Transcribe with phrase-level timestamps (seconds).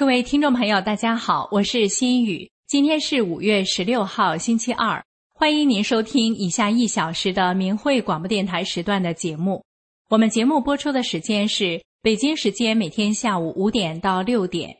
[0.00, 2.50] 各位听众朋友，大家好，我是心雨。
[2.66, 5.04] 今天是五月十六号，星期二。
[5.34, 9.62] 欢迎您收听以下一小时的明慧广播电台时段的节目。
[10.08, 14.74] 我们节目播出的时间是北京时间每天下午五点到六点。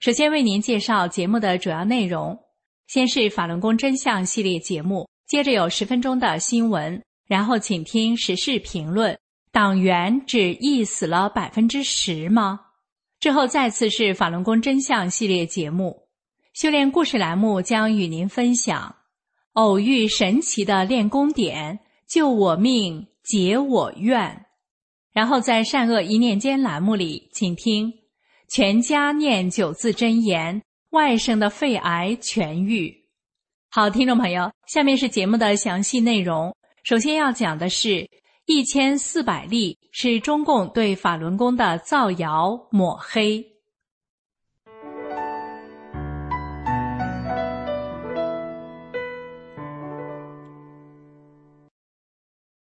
[0.00, 2.34] 首先为您介绍节目的主要内容：
[2.86, 9.14] 先是法轮功真相系列节目，接着有十分钟的新闻，然后请听时事评论。
[9.52, 12.60] 党员只易死了百分之十吗？
[13.24, 16.08] 之后再次是法轮功真相系列节目，
[16.52, 18.96] 修炼故事栏目将与您分享
[19.54, 24.44] 偶遇神奇的练功点，救我命，解我怨。
[25.14, 27.90] 然后在善恶一念间栏目里，请听
[28.50, 32.94] 全家念九字真言，外甥的肺癌痊愈。
[33.70, 36.54] 好，听众朋友，下面是节目的详细内容。
[36.82, 38.06] 首先要讲的是。
[38.46, 43.42] 一千四百例是中共对法轮功的造谣抹黑。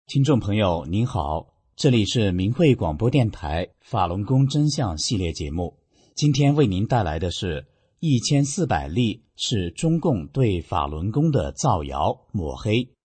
[0.07, 5.77] 听众朋友您好，这里是明慧广播电台法轮功真相系列节目，
[6.15, 7.67] 今天为您带来的是
[7.99, 12.96] 一千四百例是中共对法轮功的造谣抹黑。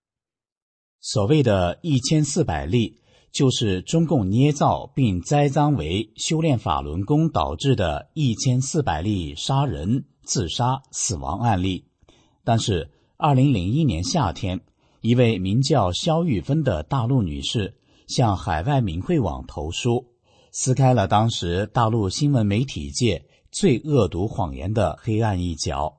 [1.05, 3.01] 所谓的一千四百例，
[3.33, 11.87] 就是中共捏造并栽赃为修炼法轮功导致的一千四百例杀人、自杀、死亡案例。
[12.45, 14.61] 但是，二零零一年夏天，
[15.01, 17.75] 一位名叫肖玉芬的大陆女士
[18.07, 20.07] 向海外民慧网投书，
[20.53, 25.99] 撕开了当时大陆新闻媒体界最恶毒谎言的黑暗一角。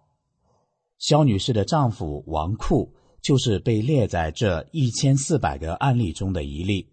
[0.98, 2.94] 肖女士的丈夫王库。
[3.24, 6.90] 就是被列在这一千四百个案例中的一例。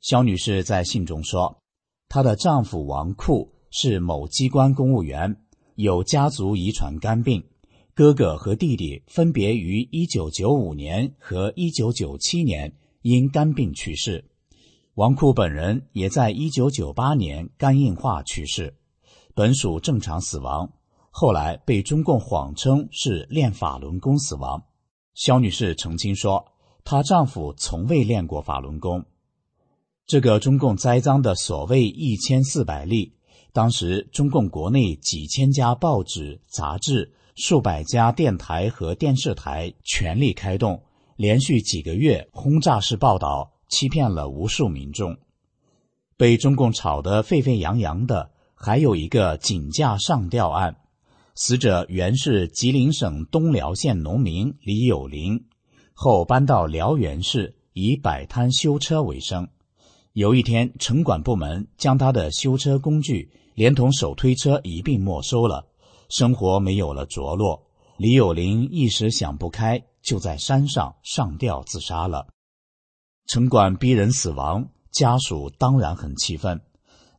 [0.00, 1.56] 肖女士在信中说，
[2.08, 5.34] 她的丈夫王库是某机关公务员，
[5.76, 7.42] 有家族遗传肝病，
[7.94, 14.26] 哥哥和弟弟分别于一九九五年和一九九七年因肝病去世，
[14.94, 18.76] 王库本人也在一九九八年肝硬化去世，
[19.34, 20.70] 本属正常死亡，
[21.10, 24.62] 后来被中共谎称是练法轮功死亡。
[25.14, 26.52] 肖女士澄清说，
[26.84, 29.04] 她丈夫从未练过法轮功。
[30.06, 33.14] 这个中共栽赃的所谓一千四百例，
[33.52, 40.82] 当时中共国内几千家报纸、杂志、数百家电台和电视台全力开动，
[41.16, 45.16] 连续几个月轰炸式报道，欺骗了无数民众。
[46.16, 50.76] 被中共炒得沸沸扬扬的，还有一个井架上吊案。
[51.36, 55.44] 死者原是吉林省东辽县农民李有林，
[55.92, 59.48] 后搬到辽源市，以摆摊修车为生。
[60.12, 65.66] 有一天，城管部门将他的修车工具连同手推车一并没收了，
[66.08, 67.66] 生活没有了着落。
[67.96, 72.28] 李有林一时想不开，就在山上上吊自杀了。
[73.26, 76.60] 城管逼人死亡，家属当然很气愤。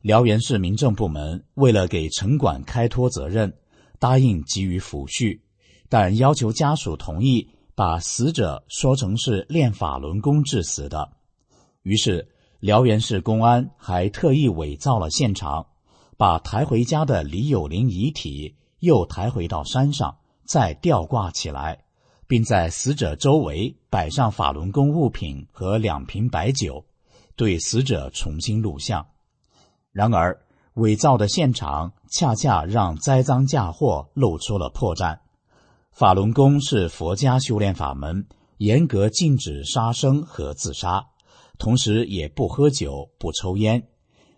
[0.00, 3.52] 辽源市民政部门为了给城管开脱责任。
[3.98, 5.40] 答应给予抚恤，
[5.88, 11.12] 但要求家属同意把死者说成是练法轮功致死的。
[11.82, 12.28] 于是，
[12.60, 15.66] 辽源市公安还特意伪造了现场，
[16.16, 21.84] 把抬回家的李有林遗体又抬回到山上，再吊挂起来，
[22.26, 26.84] 并在死者周围摆上法轮功物品和两瓶白酒，
[27.36, 29.06] 对死者重新录像。
[29.92, 30.40] 然而，
[30.74, 35.18] 伪造的现场恰恰让栽赃嫁祸露出了破绽。
[35.92, 38.26] 法轮功是佛家修炼法门，
[38.58, 41.06] 严格禁止杀生和自杀，
[41.58, 43.88] 同时也不喝酒、不抽烟。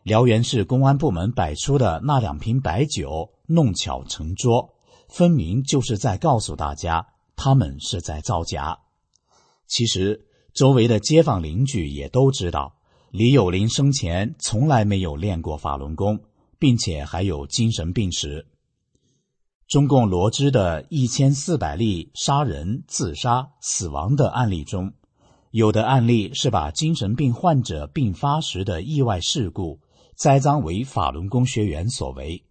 [0.05, 4.75] 辽源市公安部门摆出的那两瓶白酒弄巧成拙，
[5.09, 7.07] 分明就是在告诉大家，
[7.37, 8.79] 他们是在造假。
[9.67, 12.77] 其实，周围的街坊邻居也都知道，
[13.11, 16.21] 李有林生前从来没有练过法轮功，
[16.59, 18.47] 并且还有精神病史。
[19.67, 24.93] 中共罗织的一千四百例杀人、自杀、死亡的案例中，
[25.51, 29.81] 有的案例是把精神病患者病发时的意外事故
[30.15, 32.43] 栽赃为法轮功学员所为；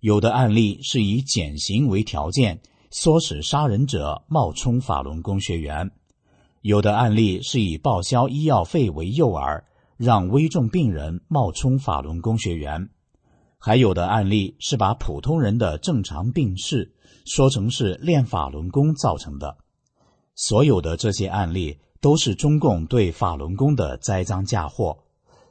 [0.00, 2.60] 有的案例是以减刑为条件，
[2.90, 5.88] 唆使杀人者冒充法轮功学员；
[6.62, 9.62] 有的案例是以报销医药费为诱饵，
[9.96, 12.90] 让危重病人冒充法轮功学员。
[13.58, 16.94] 还有的案例是把普通人的正常病逝
[17.26, 19.58] 说成是练法轮功造成的，
[20.34, 24.98] 所有的这些案例都是中共对法轮功的栽赃嫁祸。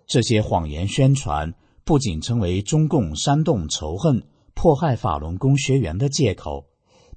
[0.07, 4.24] 这些谎言宣传不仅成为中共煽动仇恨、
[4.54, 6.65] 迫害法轮功学员的借口，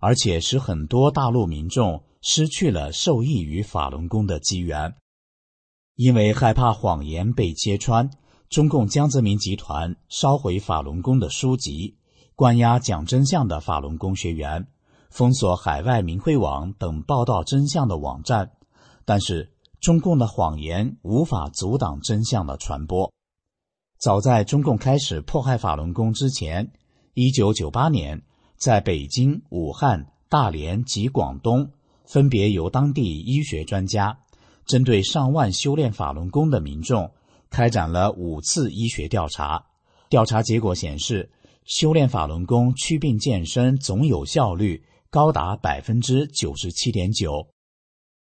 [0.01, 4.97] 而且使很多大陆民众失去了受益于法轮功的机缘，
[5.95, 8.11] 因为害怕谎言被揭穿。
[8.51, 11.95] 中共江泽民集团烧毁法轮功的书籍，
[12.35, 14.67] 关押讲真相的法轮功学员，
[15.09, 18.51] 封锁海外明慧网等报道真相的网站。
[19.05, 23.13] 但是，中共的谎言无法阻挡真相的传播。
[24.01, 26.73] 早在中共开始迫害法轮功之前，
[27.15, 28.21] 一九九八年，
[28.57, 31.71] 在北京、武汉、大连及广东，
[32.05, 34.19] 分别由当地医学专家
[34.67, 37.13] 针对上万修炼法轮功的民众。
[37.51, 39.67] 开展了五次医学调查，
[40.09, 41.31] 调查结果显示，
[41.65, 47.49] 修炼法轮功祛病健身总有效率高达百分之九十七点九。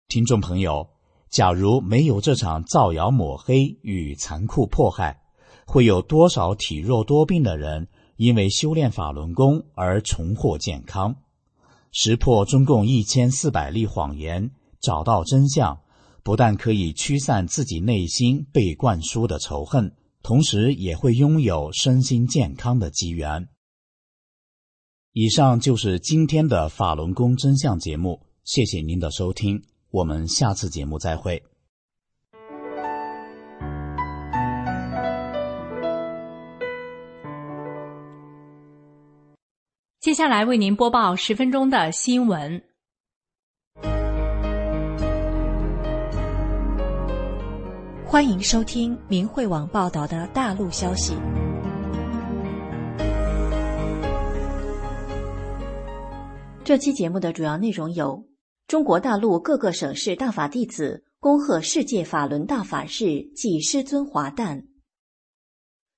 [0.09, 0.88] 听众朋友，
[1.29, 5.20] 假如没有这场造谣抹黑与残酷迫害，
[5.67, 11.17] 会有多少体弱多病的人因为修炼法轮功而重获健康？
[11.93, 15.81] 识破中共一千四百例谎言，找到真相。
[16.23, 23.49] 不但可以驱散自己内心被灌输的仇恨，同时也会拥有身心健康的机缘。
[25.13, 31.43] 以上就是今天的法轮功真相节目，谢谢您的收听，我们下次节目再会。
[40.01, 42.72] 接下来为您播报十分钟的新闻。
[48.12, 51.14] 欢迎收听明慧网报道的大陆消息。
[56.62, 58.29] 这期节目的主要内容有：
[58.67, 64.67] 中国大陆各个省市大法弟子恭贺世界法轮大法日暨师尊华诞；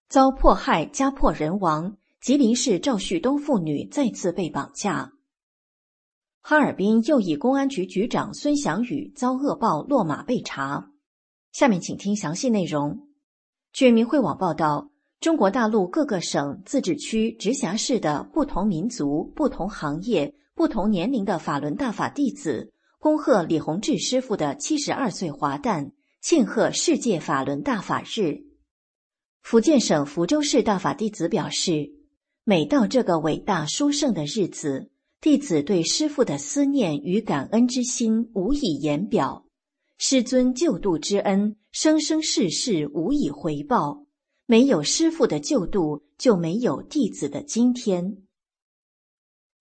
[0.09, 5.11] 遭迫害家破人亡，吉林市赵旭东妇女再次被绑架；
[6.43, 10.93] 哈尔滨又一公安局局长孙祥宇遭恶报落马被查。
[11.55, 13.07] 下面请听详细内容。
[13.73, 14.91] 据明慧网报道，
[15.21, 28.41] 中国大陆各个省、自治区、直辖市的不同民族、不同行业、不同年龄的法轮大法弟子，恭贺李洪志师傅的七十二岁华诞，庆贺世界法轮大法日。
[29.41, 31.93] 福建省福州市大法弟子表示，
[32.43, 34.91] 每到这个伟大殊胜的日子，
[35.21, 39.44] 弟子对师傅的思念与感恩之心无以言表。
[40.07, 44.05] 师尊救度之恩，生生世世无以回报。
[44.45, 48.19] 没有师父的救度，就没有弟子的今天。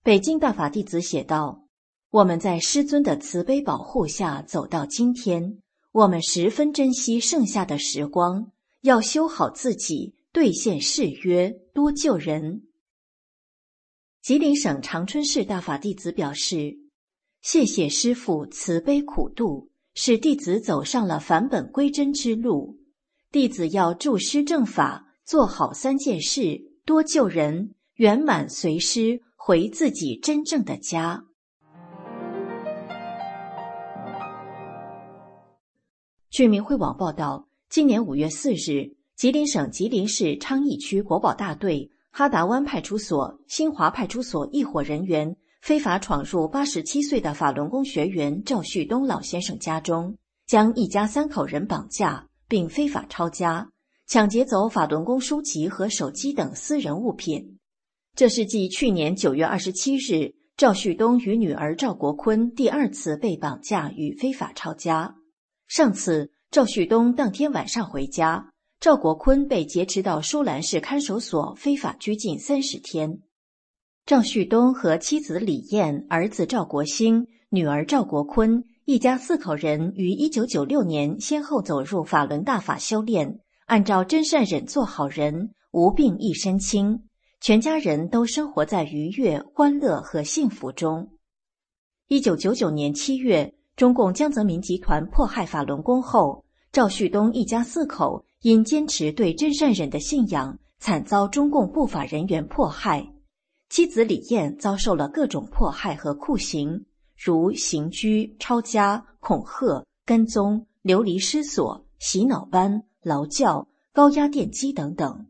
[0.03, 1.69] 北京大法弟子写道
[2.11, 5.59] ：“我们在师尊的慈悲保护下走到今天，
[5.93, 12.63] 我们十分珍惜剩下的时光，要修好自己，兑现誓约，多救人。”
[14.21, 16.79] 吉林省长春市大法弟子表示
[17.41, 22.77] ：“谢谢师父慈悲苦度。”使弟子走上了返本归真之路。
[23.31, 31.25] 弟子要助师正法，做好三件事：多救人，圆满随师回自己真正的家。
[36.31, 45.35] 据明慧网报道，今年五月四日，吉林省吉林市昌邑区国保大队哈达湾派出所、新华派出所一伙人员。
[45.63, 50.13] 非法闯入八十七岁的法轮功学员赵旭东老先生家中，
[50.45, 53.69] 将一家三口人绑架，并非法抄家、
[54.05, 57.59] 抢劫走法轮功书籍和手机等私人物品。
[58.13, 65.15] 这是继去年九月二十七日赵旭东与女儿赵国坤第二次被绑架与非法抄家。
[65.69, 68.51] 上次赵旭东当天晚上回家，
[68.81, 73.21] 赵国坤被劫持到舒兰市看守所非法拘禁三十天。
[74.05, 87.03] 赵旭东和妻子李燕、儿子赵国兴、女儿赵国坤一家四口人于一九九六年先后走入法轮大法修炼，按照真善忍做好人，无病一身轻，
[87.39, 91.07] 全家人都生活在愉悦、欢乐和幸福中。
[92.09, 96.43] 一九九九年七月，中共江泽民集团迫害法轮功后，
[96.73, 103.12] 赵旭东一家四口因坚持对真善忍的信仰，惨遭中共不法人员迫害。
[103.73, 106.85] 妻子李艳遭受了各种迫害和酷刑，
[107.17, 115.25] 如刑拘、抄家、恐吓、跟踪、流离失所、洗脑班、劳教、高压电击等等。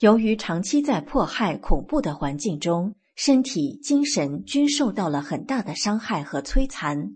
[0.00, 7.14] 由于长期在迫害、恐怖的环境中，身体、精神均受到了很大的伤害和摧残，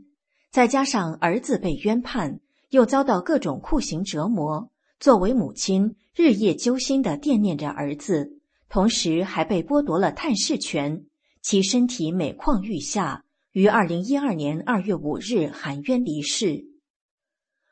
[0.50, 2.40] 再加上儿子被冤判，
[2.70, 8.37] 又遭到各种酷刑折磨，作为母亲，日夜揪心的惦念着儿子。
[8.68, 11.06] 同时还被剥夺了探视权，
[11.40, 16.66] 其身体每况愈下，于二零一二年二月五日含冤离世。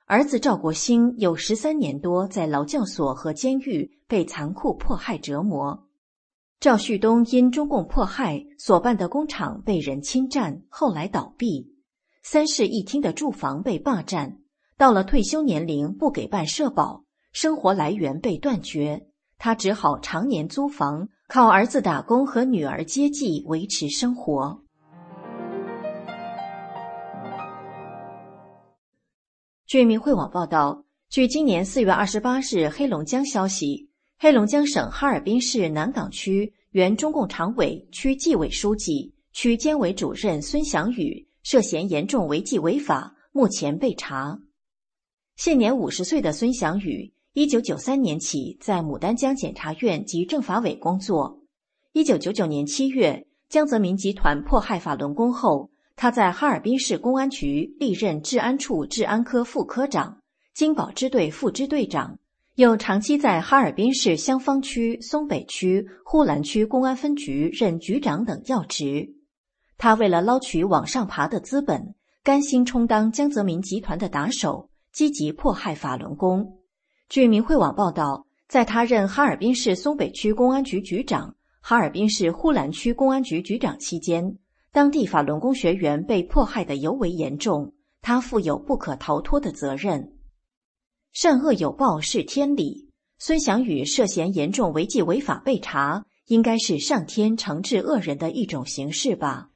[0.06, 5.88] 儿子赵国兴有十三年多在劳教所和监狱被残酷迫害折磨。
[6.60, 11.72] 赵旭东因中共迫害所办的工厂被人侵占，后来倒闭；
[12.22, 14.38] 三室一厅的住房被霸占，
[14.78, 19.08] 到了退休年龄不给办社保，生活来源被断绝。
[19.38, 24.62] 他只好常年租房，靠儿子打工和女儿接济维持生活。
[29.66, 44.38] 据明慧网报道，据今年四月二十八日黑龙江消息，黑龙江省哈尔滨市南岗区原中共常委、区纪委书记、区监委主任孙祥宇涉嫌严重违纪违法，目前被查。
[45.36, 47.12] 现年五十岁的孙祥宇。
[47.38, 51.38] 一九九三年起，在牡丹江检察院及政法委工作。
[51.92, 60.22] 一九九九年七月，江泽民集团迫害法轮功后，他在哈尔滨市公安局历任治安处治安科副科长、
[60.54, 62.18] 金宝支队副支队长，
[62.54, 69.14] 又长期在哈尔滨市香坊区、松北区、呼兰区公安分局任局长等要职。
[69.76, 76.55] 他为了捞取往上爬的资本，甘心充当江泽民集团的打手，积极迫害法轮功。
[77.08, 84.38] 据明慧网报道，在他任哈尔滨市松北区公安局局长、哈尔滨市呼兰区公安局局长期间，
[84.72, 90.14] 当地法轮功学员被迫害的尤为严重，他负有不可逃脱的责任。
[91.12, 99.50] 善恶有报是天理，孙祥宇涉嫌严重违纪违法被查，应该是上天惩治恶人的一种形式吧。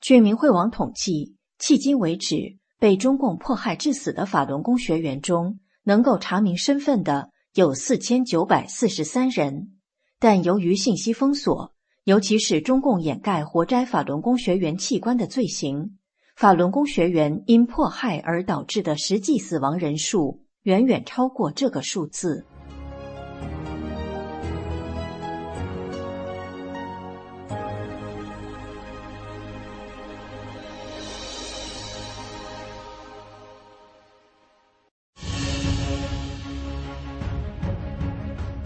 [0.00, 1.35] 据明慧网统计。
[1.58, 9.72] 迄今为止，被中共迫害致死的法轮功学员中，能够查明身份的有四千九百四十三人。
[10.18, 11.72] 但由于信息封锁，
[12.04, 15.98] 尤其是中共掩盖活摘法轮功学员器官的罪行，
[16.36, 22.44] 法轮功学员因迫害而导致的实际死亡人数远远超过这个数字。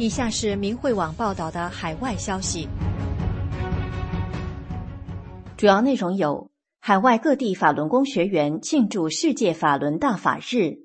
[0.01, 2.67] 以下是明慧网报道的海外消息，
[5.59, 10.79] 主要内容有：海外各地法轮功学员庆祝世界法轮大法日，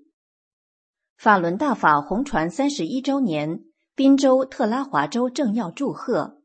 [1.17, 3.61] 法轮大法红传三十一周年，
[3.95, 6.41] 宾州、特拉华州政要祝贺。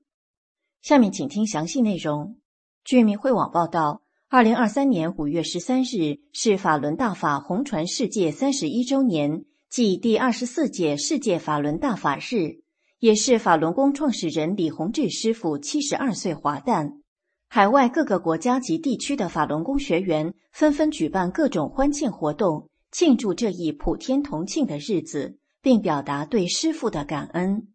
[0.81, 2.37] 下面请听详细内容。
[2.85, 9.45] 据明慧网报道，二零二三年五月十三日是法轮大法红传世界三十一周年。
[9.71, 12.59] 即第二十四届世界法轮大法日，
[12.99, 16.95] 也是法轮功创始人李洪志师傅七十二岁华诞。
[17.49, 27.69] 海外各个国家及地区的法轮功学员纷纷举办各种欢庆活动，庆祝这一普天同庆的日子，并表达对师傅的感恩。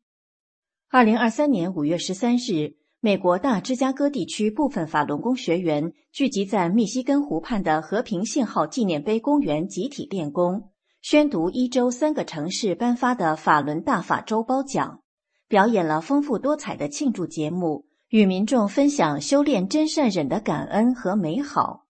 [0.89, 10.71] 二零二三年五月十三日，美国大芝加哥地区部分法轮功学员聚集在密西根湖畔的和平信号纪念碑公园，集体练功。
[11.07, 15.01] 宣读一周三个城市颁发的法轮大法周褒奖，
[15.47, 21.85] 表演了丰富多彩的庆祝节目，与民众分享修炼真善忍的感恩和美好。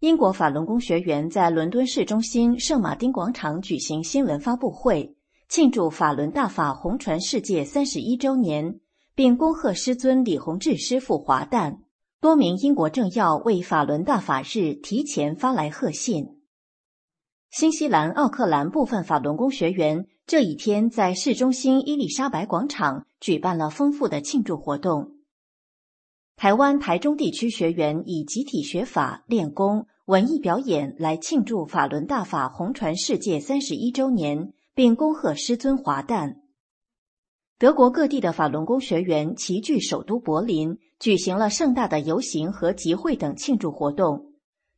[0.00, 5.16] 英国法轮功学员在伦敦市中心圣马丁广场举行新闻发布会，
[5.48, 8.80] 庆祝法轮大法红传世界三十一周年，
[9.14, 11.78] 并恭贺师尊李洪志师傅华诞。
[12.20, 16.35] 多名英国政要为法轮大法日提前发来贺信。
[17.58, 25.12] 新西兰奥克兰部分法轮功学员这一天在市中心伊丽莎白广场举办了丰富的庆祝活动。
[26.36, 36.42] 台湾台中地区学员以集体学法、练功、文艺表演来庆祝法轮大法红传世界三十一周年，并恭贺师尊华诞。
[37.58, 44.34] 德国各地的法轮功学员齐聚首都柏林，举行了盛大的游行和集会等庆祝活动。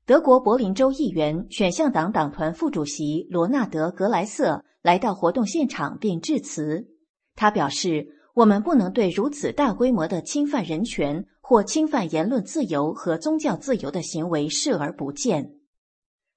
[0.09, 6.89] 德国柏林州议员、选项党党团副主席罗纳德·格莱瑟来到活动现场并致辞。
[7.37, 15.55] 他表示：“我们不能对如此大规模的侵犯人权。”或侵犯言论自由和宗教自由的行为视而不见。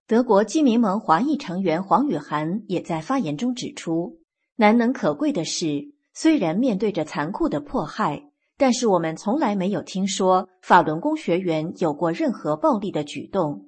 [0.07, 4.19] 德国基民盟华裔成员黄雨涵也在发言中指出，
[4.55, 8.30] 难能可贵的是，虽然面对着残酷的迫害，
[8.61, 13.65] 但是我们从来没有听说法轮功学员有过任何暴力的举动。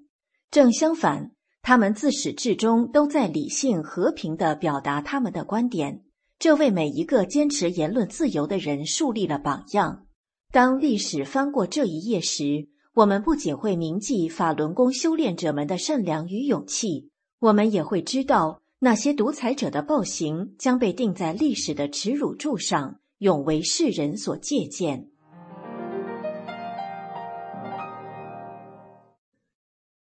[0.51, 1.31] 正相反，
[1.63, 6.03] 他们自始至终都在理性和平地表达他们的观点，
[6.37, 10.05] 这为每一个坚持言论自由的人树立了榜样。
[10.51, 17.09] 当历史翻过这一页时，我们不仅会铭记法轮功修炼者们的善良与勇气，
[17.39, 25.07] 我们也会知道那些独裁者的暴行将被钉在历史的耻辱柱上，永为世人所借鉴。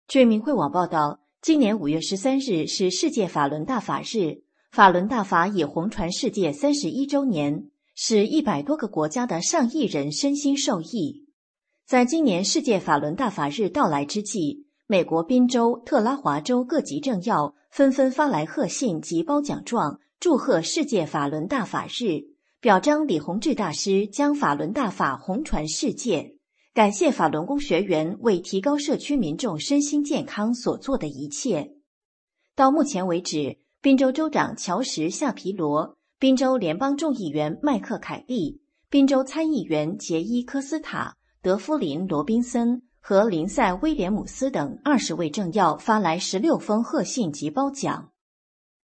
[0.08, 7.68] 据明慧网报道，今年五月十三日是世界法轮大法日，法轮大法已红传世界三十一周年。
[7.94, 11.26] 使一百多个国家的上亿人身心受益。
[11.86, 22.31] 在今年世界法轮大法日到来之际，美国宾州、特拉华州各级政要纷纷发来贺信及褒奖状，祝贺世界法轮大法日，
[22.62, 26.36] 表彰李洪志大师将法轮大法红传世界，
[26.72, 31.72] 感谢法轮功学员为提高社区民众身心健康所做的一切。
[32.54, 35.96] 到目前为止，宾州州长乔什·夏皮罗。
[36.20, 48.12] 宾州联邦众议员麦克凯利、宾州参议员杰伊科斯塔、德夫林罗宾森和林赛威廉姆斯等二十位政要发来十六封贺信及褒奖。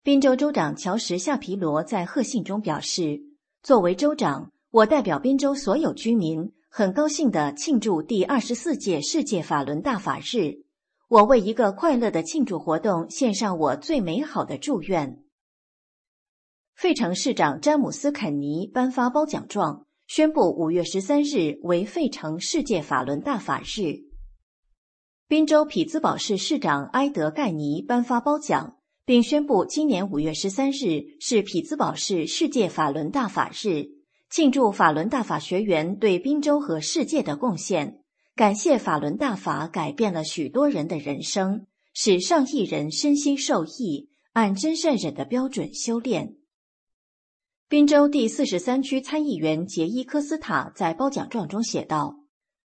[0.02, 3.22] 宾州州长乔什夏皮罗在贺信中表示
[3.68, 10.62] ：“作为州长，我代表宾州所有居民，很高兴地庆祝第二十四届世界法轮大法日。
[11.08, 15.22] 我为一个快乐的庆祝活动献上我最美好的祝愿。”
[16.76, 23.98] 费城市长詹姆斯·肯尼颁发褒奖状，宣布五月十三日为费城世界法轮大法日。
[25.28, 28.77] 宾州匹兹堡市市长埃德盖尼颁发褒奖，
[29.08, 33.88] 并宣布今年五月十三日是匹兹堡市世界法轮大法日，
[34.28, 38.00] 庆祝法轮大法学员对宾州和世界的贡献，
[38.36, 46.34] 感谢法轮大法改变了许多人的人生，使上亿人身心受益，按真善忍的标准修炼。
[47.66, 52.18] 宾州第四十三区参议员杰伊科斯塔在褒奖状中写道：“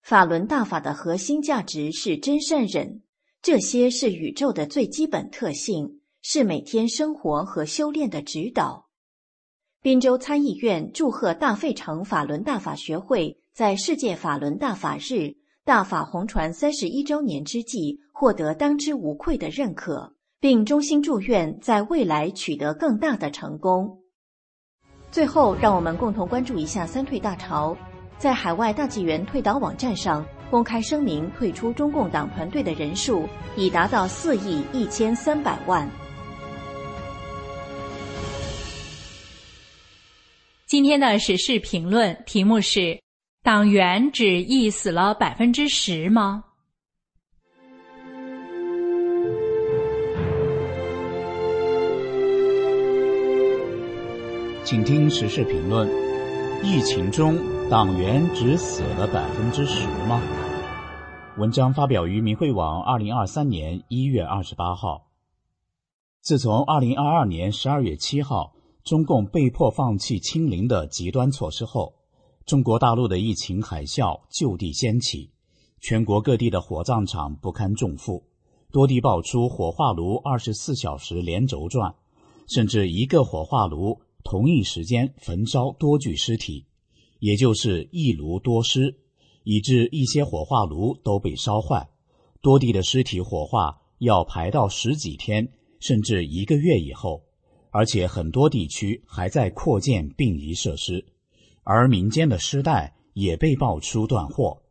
[0.01, 3.01] 法轮大法的核心价值是真善忍，
[3.41, 8.87] 这些是宇宙的最基本特性，是每天生活和修炼的指导。”
[9.81, 24.03] 宾州参议院祝贺大费城法轮大法学会在世界法轮大法日大法红传三十一周年之际获得当之无愧的认可，并衷心祝愿在未来取得更大的成功。
[25.09, 27.75] 最后，让我们共同关注一下三退大潮。
[28.17, 35.89] 在海外大纪元退党网站上公开声明退出中共党团队的人数已达到四亿一千三百万。
[40.71, 42.97] 今天的时事评论题目是：
[43.43, 46.45] 党员只意死了百分之十吗？
[54.63, 55.89] 请听时事评论：
[56.63, 57.37] 疫情中
[57.69, 60.21] 党员只死了百分之十吗？
[61.37, 65.09] 文章发表于明慧网，二零二三年一月二十八号。
[66.21, 68.53] 自从二零二二年十二月七号
[68.83, 71.93] 中共被迫放弃清零的极端措施后，
[72.45, 75.29] 中国大陆的疫情海啸就地掀起，
[75.79, 78.23] 全国各地的火葬场不堪重负，
[78.71, 81.93] 多地爆出火化炉二十四小时连轴转，
[82.47, 83.99] 甚至一个火化炉。
[84.23, 86.65] 同一时间焚烧多具尸体，
[87.17, 88.99] 也就是一炉多尸，
[89.43, 91.89] 以致一些火化炉都被烧坏，
[92.39, 97.23] 多地的尸体火化要排到十几天甚至一个月以后，
[97.71, 101.03] 而且很多地区还在扩建殡仪设施，
[101.63, 104.61] 而民间的尸袋也被爆出断货，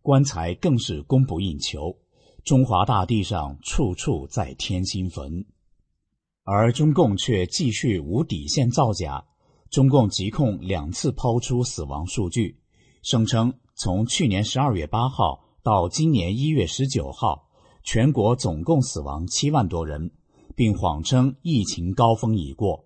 [0.00, 1.96] 棺材更是供不应求，
[2.44, 5.44] 中华大地上处处在添新坟。
[6.44, 9.24] 而中共却继续无底线造假。
[9.70, 12.60] 中共疾控两次抛出死亡数据，
[13.02, 17.48] 声称从去年十二月八号到今年一月十九号，
[17.82, 20.12] 全国总共死亡七万多人，
[20.54, 22.84] 并谎称疫情高峰已过。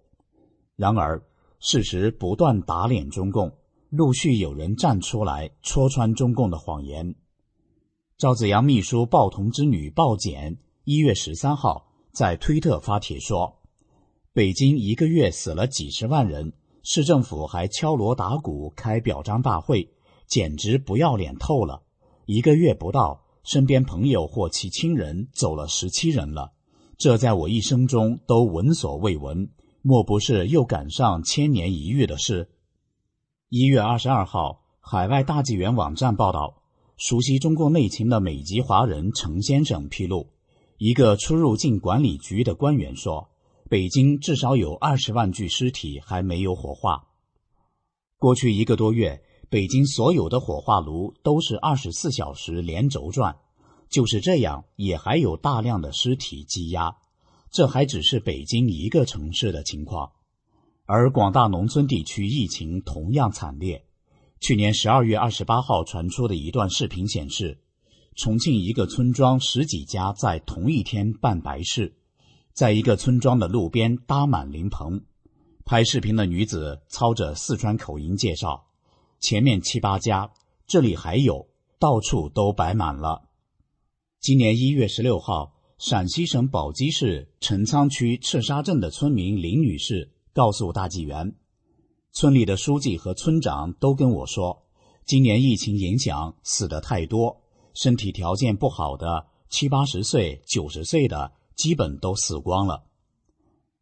[0.76, 1.22] 然而，
[1.60, 3.52] 事实不断打脸中共，
[3.90, 7.14] 陆续有人站出来戳穿中共的谎言。
[8.16, 11.86] 赵子阳秘书鲍同之女鲍简一月十三号。
[12.10, 13.60] 在推特发帖说
[14.32, 16.52] ：“北京一个月死了几十万人，
[16.82, 19.88] 市政府还敲锣打鼓开表彰大会，
[20.26, 21.82] 简直不要脸透了。
[22.26, 26.54] 一个月不到，身边朋友或其亲人走了十七人了，
[26.98, 29.50] 这在我一生中都闻所未闻，
[29.82, 32.50] 莫不是又赶上千年一遇的事？”
[33.48, 36.60] 一月二十二号，海外大纪元网站报道，
[36.96, 40.30] 熟悉中共内情的美籍华人程先生披露。
[40.76, 43.30] 一个出入境管理局的官员说
[43.70, 47.04] ：“北京至少有二十万具尸体还没有火化。
[48.18, 53.36] 过去一个多月，北京所有的火化炉都是二十四小时连轴转，
[53.88, 56.96] 就是这样，也还有大量的尸体积压。
[57.50, 60.12] 这还只是北京一个城市的情况，
[60.86, 63.84] 而广大农村地区疫情同样惨烈。
[64.40, 67.60] 去年十二月二十八号传出的一段视频显示。”
[68.20, 71.94] 重庆一个村庄十几家在同一天办白事，
[72.52, 75.00] 在一个村庄的路边搭满灵棚。
[75.64, 78.66] 拍视频的女子操着四川口音介绍
[79.22, 80.32] ：“前面七八家，
[80.66, 81.46] 这里还有，
[81.78, 83.22] 到处都摆满了。”
[84.20, 91.36] 今年一月十六号，陕西省宝鸡市陈仓区赤沙镇的村民林女士告诉大纪元
[92.10, 94.64] ：“村里的书记和村长都跟我说，
[95.06, 97.40] 今年疫情影响，死的太多。”
[97.74, 102.86] 身体条件不好的七八十岁、九十岁的，基本都死光了。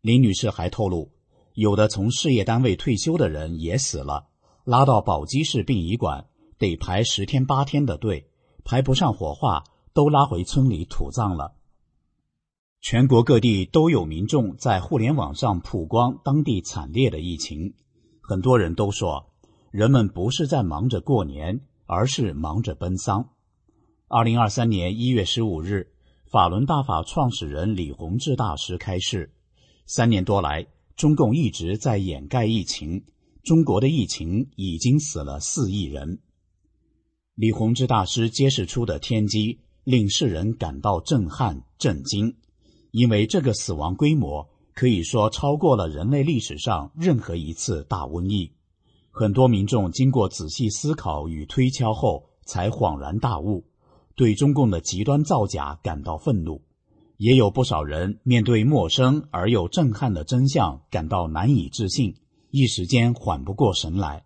[0.02, 1.10] 林女士还透露，
[1.54, 4.26] 有的从事业单位退休的人也死了，
[4.64, 6.26] 拉到宝鸡市殡仪馆
[6.58, 8.28] 得排十天八天的队，
[8.64, 9.64] 排不上火化，
[9.96, 11.54] 都拉回村里土葬了。
[12.82, 17.72] 全国各地都有民众在互联网上曝光当地惨烈的疫情，
[18.20, 19.32] 很多人都说，
[19.70, 23.30] 人们不是在忙着过年，而是忙着奔丧。
[24.06, 25.90] 二零二三年一月十五日，
[26.30, 29.32] 法轮大法创始人李洪志大师开示：
[29.86, 33.02] 三年多来，中共一直在掩盖疫情，
[33.42, 36.18] 中国的疫情已经死了四亿人。
[37.34, 42.34] 李洪志大师揭示出的天机，令世人感到震撼震惊，
[42.90, 48.50] 因为这个死亡规模可以说超过了人类历史上任何一次大瘟疫。
[49.12, 53.64] 很多民众经过仔细思考与推敲后，才恍然大悟。
[54.16, 56.62] 对中共的极端造假感到愤怒，
[57.16, 62.16] 也有不少人面对陌生而又震撼的真相感到难以置信，
[62.50, 64.24] 一时间缓不过神来。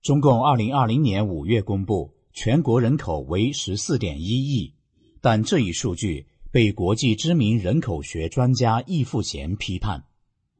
[0.00, 4.74] 中共二零二零年五月公布全国人口为十四点一亿，
[5.20, 10.04] 但这一数据被国际知名人口学专家易富贤批判。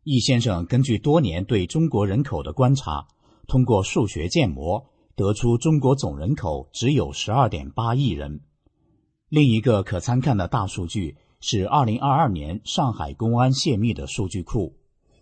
[0.05, 3.07] 易先生根据多年对中国人口的观察，
[3.47, 4.87] 通过数学建模。
[5.15, 8.41] 得出中国总人口只有十二点八亿人。
[9.29, 14.75] 另一个可参看的大数据是二零二二年上海公安泄密的数据库。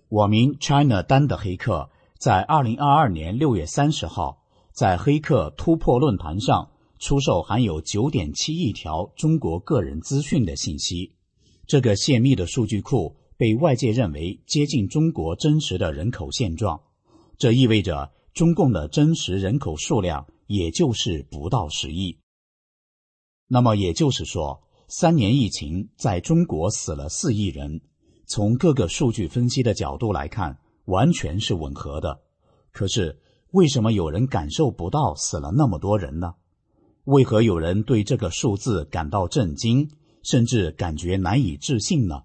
[0.09, 4.40] 网名 China 丹的黑客在二零二二年六月三十号
[4.81, 11.13] 在黑客突破论坛上出售含有九点七亿条中国个人资讯的信息。
[11.67, 16.81] 这个泄密的数据库被外界认为接近中国真实的人口现状，
[17.37, 18.11] 这意味着。
[18.33, 22.17] 中共的真实人口数量也就是不到十亿，
[23.49, 27.83] 那么也就是说，三年疫情在中国死了四亿人。
[28.27, 32.23] 从各个数据分析的角度来看，完全是吻合的。
[32.73, 33.21] 可是，
[33.53, 36.35] 为什么有人感受不到死了那么多人呢？
[37.05, 39.91] 为何有人对这个数字感到震惊，
[40.23, 42.23] 甚至感觉难以置信呢？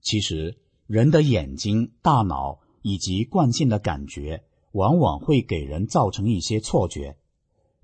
[0.00, 4.44] 其实，人的眼睛、大脑以及惯性的感觉。
[4.74, 7.16] 往往会给人造成一些错觉。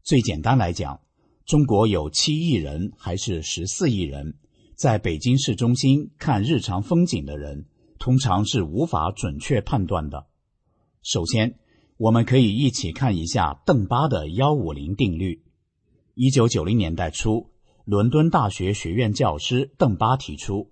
[0.03, 1.01] 最简单来讲，
[1.46, 4.35] 中国有七亿人还是十四亿人，
[4.75, 7.64] 在北京市中心看日常风景的人，
[8.01, 10.27] 通常是无法准确判断的。
[11.05, 11.61] 首先，
[12.00, 15.42] 我们可以一起看一下邓巴的幺五零定律。
[16.14, 17.50] 一九九零年代初，
[17.84, 20.70] 伦敦大学学院教师邓巴提出，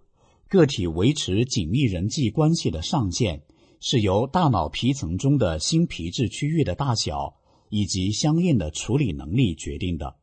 [0.49, 3.43] 个体维持紧密人际关系的上限。
[3.79, 7.37] 是由大脑皮层中的新皮质区域的大小
[7.69, 10.17] 以及相应的处理能力决定的。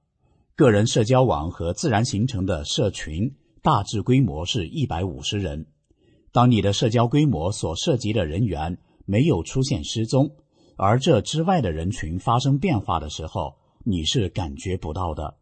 [0.56, 5.68] 个人社交网和自然形成的社群大致规模是一百五十人。
[6.32, 10.36] 当你的社交规模所涉及的人员没有出现失踪，
[10.78, 15.38] 而这之外的人群发生变化的时候，你是感觉不到的。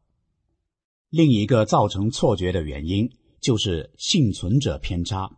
[1.10, 5.30] 另一个造成错觉的原因就是幸存者偏差。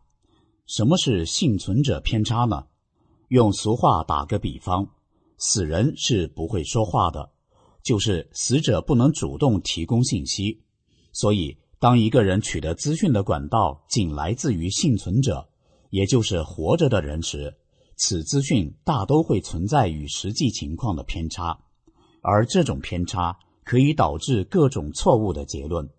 [0.67, 2.65] 什么是幸存者偏差呢？
[3.29, 4.87] 用俗话打个比方，
[5.37, 7.31] 死人是不会说话的，
[7.83, 10.61] 就是死者不能主动提供信息。
[11.11, 15.49] 所以，当一个人取得资讯的管道仅来自于幸存者，
[15.89, 17.55] 也就是活着的人时，
[17.97, 21.57] 此资讯大都会存在与实际情况的偏差，
[22.21, 25.89] 而这种偏差可以导致各种错误的结论。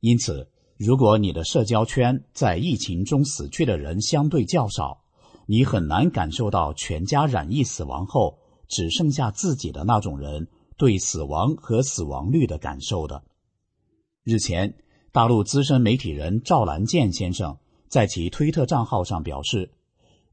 [0.00, 5.04] 因此，如果你的社交圈在疫情中死去的人相对较少，
[5.46, 13.22] 你很难感受到全家染疫死亡后只剩下自己的那种人对死亡和死亡率的感受的。
[14.24, 14.74] 日前，
[15.12, 17.56] 大陆资深媒体人赵兰健先生
[17.88, 19.70] 在其推特账号上表示。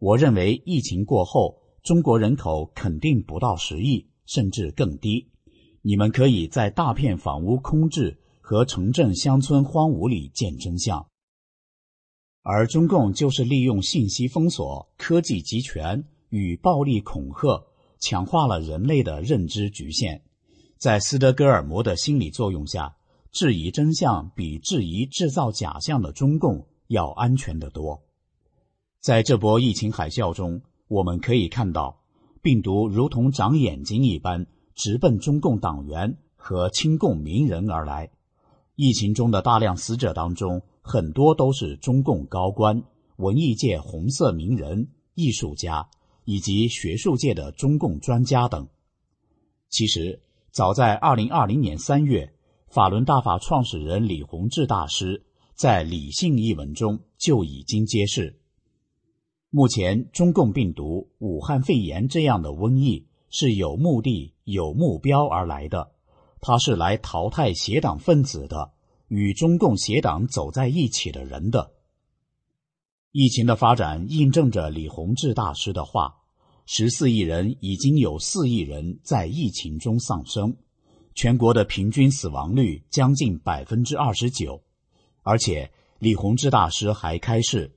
[0.04, 5.30] 我认为疫情过后，中国人口肯定不到十亿，甚至更低。
[5.82, 11.08] 你们可以在大片房屋空置和城镇乡村荒芜里见真相。
[12.42, 17.66] 而中共就是利用信息封锁、科技集权与暴力恐吓，
[17.98, 20.22] 强化了人类的认知局限。
[20.78, 22.98] 在斯德哥尔摩的心理作用下，
[23.32, 28.04] 质疑真相比质疑制造假象的中共要安全得多。
[29.04, 32.00] 在这波疫情海啸中，我们可以看到，
[32.42, 38.10] 病毒如同长眼睛一般直奔中共党员和亲共名人而来。
[38.78, 42.82] 疫情中的大量死者当中，很多都是中共高官、
[43.18, 45.89] 文艺界红色名人、艺术家
[46.24, 48.70] 以及学术界的中共专家等。
[49.68, 52.34] 其实，早在2020年3月，
[52.70, 58.39] 法轮大法创始人李洪志大师在《理性》一文中就已经揭示。
[59.56, 65.92] 目前，中共病毒、武汉肺炎这样的瘟疫是有目的、有目标而来的，
[66.42, 68.72] 它是来淘汰邪党分子的，
[69.10, 71.72] 与中共邪党走在一起的人的。
[73.12, 76.16] 疫情的发展印证着李洪志大师的话：
[76.66, 80.58] 十四亿人已经有四亿人在疫情中丧生，
[81.13, 84.63] 全国的平均死亡率将近百分之二十九，
[85.22, 87.72] 而且李洪志大师还开示。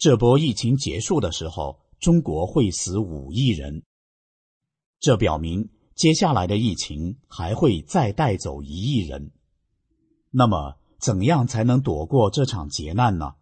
[0.00, 3.82] 这波疫情结束的时候，中国会死五亿人。
[4.98, 9.30] 这表明接下来的疫情还会再带走一亿人。
[10.30, 13.34] 那么，怎样才能躲过这场劫难呢？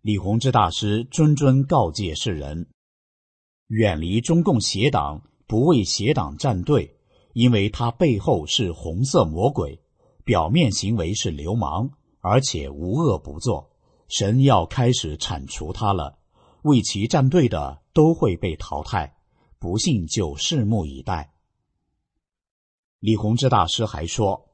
[0.00, 2.68] 李洪志大师谆谆告诫世人：
[3.66, 6.96] 远离中共邪党，不为邪党站队，
[7.32, 9.82] 因为他背后是红色魔鬼，
[10.24, 13.67] 表面行为是流氓，而且无恶不作。
[14.08, 16.18] 神要开始铲除他了，
[16.62, 19.16] 为其站队的都会被淘汰，
[19.58, 21.32] 不信就拭目以待。
[23.00, 24.48] 李洪志大师还说，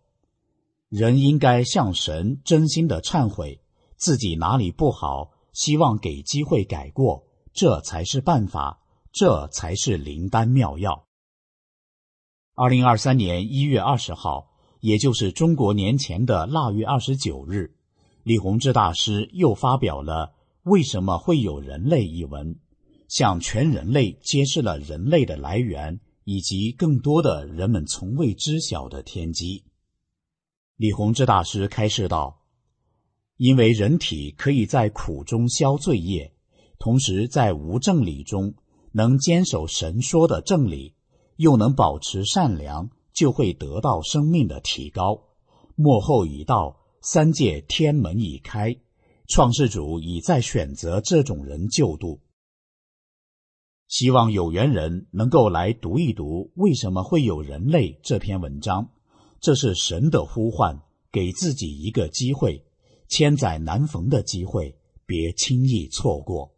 [0.88, 3.62] 人应该向神真心的忏悔，
[3.96, 11.06] 自己哪里不好，希望给机会改过，这才是办法，这才是灵丹妙药。
[12.54, 17.73] 二零二三年一月二十号，也就是中国年前的腊月二十九日。
[18.24, 20.32] 李洪志大师又发表了
[20.70, 22.58] 《为什么会有人类》一文，
[23.06, 29.64] 向全人类揭示了人类的来源以及更多的人们从未知晓的天机。
[30.78, 32.40] 李洪志大师开示道
[33.36, 36.32] ：“因为人体可以在苦中消罪业，
[36.78, 38.54] 同时在无正理中
[38.92, 40.94] 能坚守神说的正理，
[41.36, 45.24] 又能保持善良，就会得到生命的提高。
[45.74, 48.74] 幕后已到。”三界天门已开，
[49.28, 52.22] 创世主已在选择这种人救度。
[53.88, 58.88] 希望有缘人能够来读一读《为什么会有人类》这篇文章，
[59.38, 60.80] 这是神的呼唤，
[61.12, 62.64] 给自己一个机会，
[63.06, 66.54] 千载难逢的机会，别轻易错过。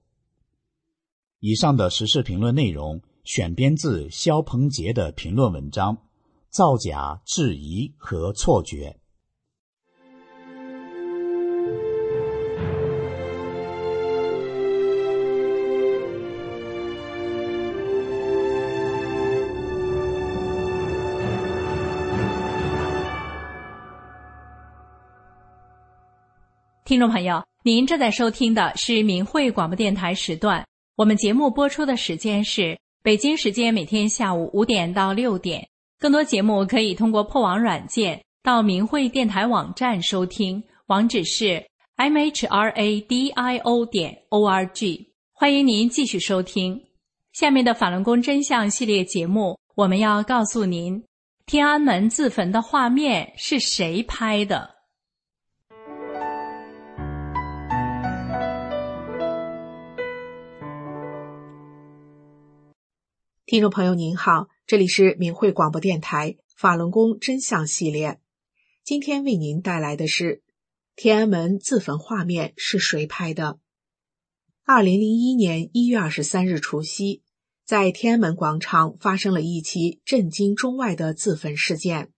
[1.40, 5.96] 以上的时事评论内容选编自肖鹏杰的评论文章
[6.50, 8.96] 《造假、质疑和错觉》。
[26.86, 30.64] 听众朋友，您正在收听的是明慧广播电台时段。
[30.94, 35.66] 我们节目播出的时间是北京时间每天下午五点到六点。
[35.98, 41.60] 更多节目可以通过破网软件到明慧电台网站收听，网址是
[41.96, 45.06] mhradio 点 org。
[45.32, 46.80] 欢迎您继续收听
[47.32, 49.58] 下面的法轮功真相系列节目。
[49.74, 51.02] 我们要告诉您，
[51.46, 54.75] 天安门自焚的画面是谁拍的？
[63.48, 68.18] 听众朋友您好，这里是明慧广播电台法轮功真相系列。
[68.82, 70.42] 今天为您带来的是
[70.96, 73.60] 天安门自焚画面是谁拍的？
[74.64, 77.22] 二零零一年一月二十三日除夕，
[77.64, 82.10] 在天安门广场发生了一起震惊中外的自焚事件。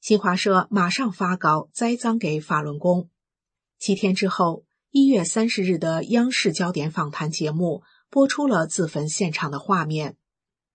[0.00, 3.10] 新华社马上发稿栽赃给法轮功。
[3.78, 10.16] 七天之后，一月三十日的央视焦点访谈节目播出了自焚现场的画面。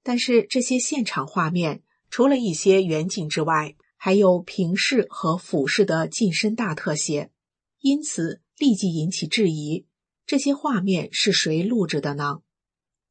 [0.10, 7.30] 但是这些现场画面除了一些远景之外，还有平视和俯视的近身大特写，
[7.80, 9.86] 因此立即引起质疑：
[10.26, 12.40] 这些画面是谁录制的呢？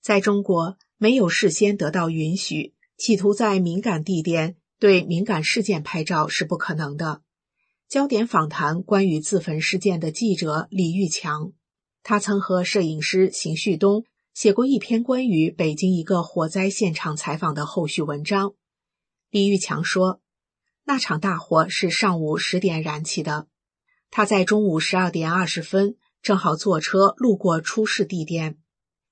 [0.03, 7.23] 在中国，没有事先得到允许，企图在敏感地点对敏感事件拍照是不可能的。
[7.89, 11.53] 焦点访谈关于自焚事件的记者李玉强，
[12.03, 14.05] 他曾和摄影师邢旭东。
[14.39, 18.55] 写过一篇关于北京一个火灾现场采访的后续文章。
[19.31, 20.21] 李玉强说，
[20.85, 23.49] 那场大火是上午十点燃起的，
[24.13, 28.59] 他在中午十二点二十分正好坐车路过出事地点，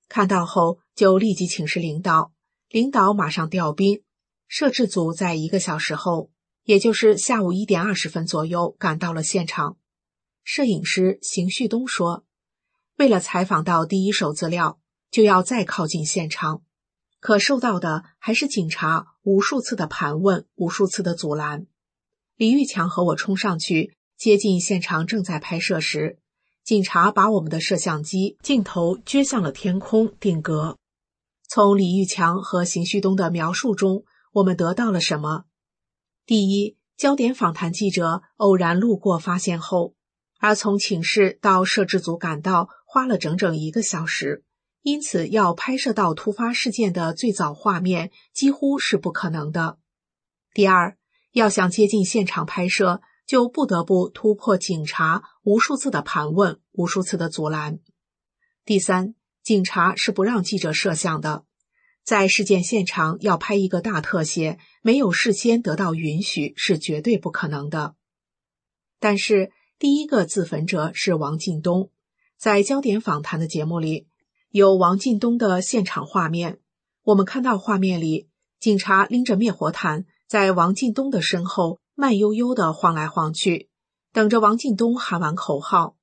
[0.08, 2.32] 看到后就立即请示领导，
[2.68, 4.04] 领导马上调兵，
[4.46, 6.30] 摄制组在一个小时后，
[6.62, 9.76] 也就是下午一点二十分左右赶到了现场。
[10.44, 12.24] 摄影师邢旭东说，
[12.96, 14.78] 为了采访到第一手资料。
[15.10, 16.62] 就要再靠近现场，
[17.20, 21.66] 可受到的还是警察无数次的盘问，无数次的阻拦。
[22.36, 26.18] 李玉强和我冲上去接近现场，正在拍摄时，
[26.64, 30.76] 警察把我们的摄像机镜头撅向了天空定格。
[31.48, 35.44] 从李玉强和邢旭东的描述中，我们得到了什么？
[36.26, 39.94] 第一，焦点访谈记者偶然路过发现后，
[40.40, 44.42] 而从寝室到摄制组赶到花了整整一个小时。
[44.86, 49.80] 因此，要拍摄到突发事件的最早画面几乎是不可能的。
[50.54, 50.96] 第二，
[51.32, 57.80] 要想接近现场拍摄，就不得不突破警察无数次的盘问、无数次的阻拦。
[58.64, 61.44] 第三，警察是不让记者摄像的，
[62.04, 67.96] 在事件现场要拍一个大特写，没有事先得到允许是绝对不可能的。
[69.00, 71.90] 但是，第一个自焚者是王进东，
[72.38, 74.06] 在焦点访谈的节目里。
[74.56, 76.60] 有王进东的现场画面，
[77.02, 83.68] 我们看到画面里，警察拎着灭火毯，在王进东的身后慢悠悠地晃来晃去，
[84.14, 85.98] 等着王进东喊完口号。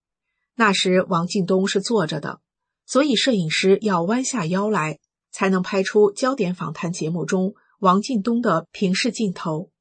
[0.54, 2.42] 那时王进东是坐着的，
[2.86, 5.00] 所以摄影师要弯下腰来，
[5.32, 9.72] 才能拍出焦点访谈节目中王进东的平视镜头。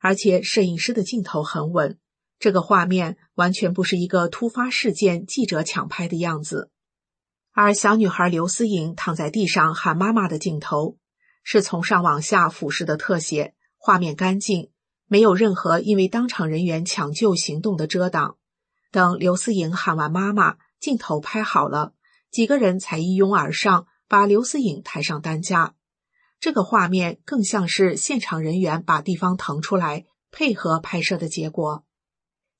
[0.00, 1.98] 而且摄影师的镜头很稳，
[2.38, 6.70] 这个画面完全不是一个突发事件记者抢拍的样子。
[7.52, 10.96] 而小女孩刘思颖躺在地上喊妈妈的镜头，
[11.42, 14.70] 是从上往下俯视的特写，画面干净，
[15.06, 18.36] 没有任何因为当场人员抢救行动的遮挡。
[18.92, 21.92] 等刘思颖喊完妈妈，镜头拍好了，
[22.30, 25.74] 几个人才一拥而上，把刘思颖抬上担架。
[26.38, 31.84] 这个画面更像是现场人员把地方腾出来配合拍摄的结果。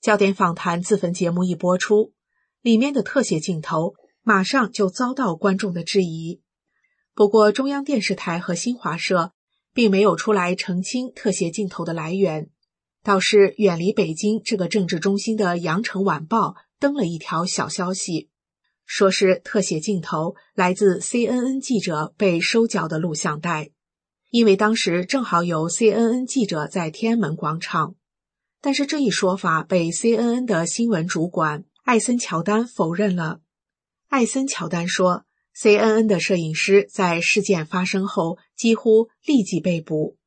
[0.01, 2.13] 焦点访谈自焚节目一播出，
[2.61, 3.95] 里面的特写镜头。
[4.31, 6.41] 马上就遭到观众的质疑。
[7.17, 9.33] 不过，中央电视台和新华社
[9.75, 12.49] 并没有出来澄清特写镜头的来源，
[13.03, 18.31] 倒是远离北京这个政治中心的《羊城晚报》登了一条小消息，
[18.87, 23.71] 说是特写镜头来自 CNN 记者被收缴的录像带，
[24.31, 27.97] 因为当时正好有 CNN 记者在天安门广场。
[28.61, 33.41] 但是这一说法被 CNN 的新闻主管艾森乔丹否认了。
[34.11, 35.25] 艾森乔丹说
[35.57, 40.19] ：“CNN 的摄影师在事件发生后几乎立即被捕。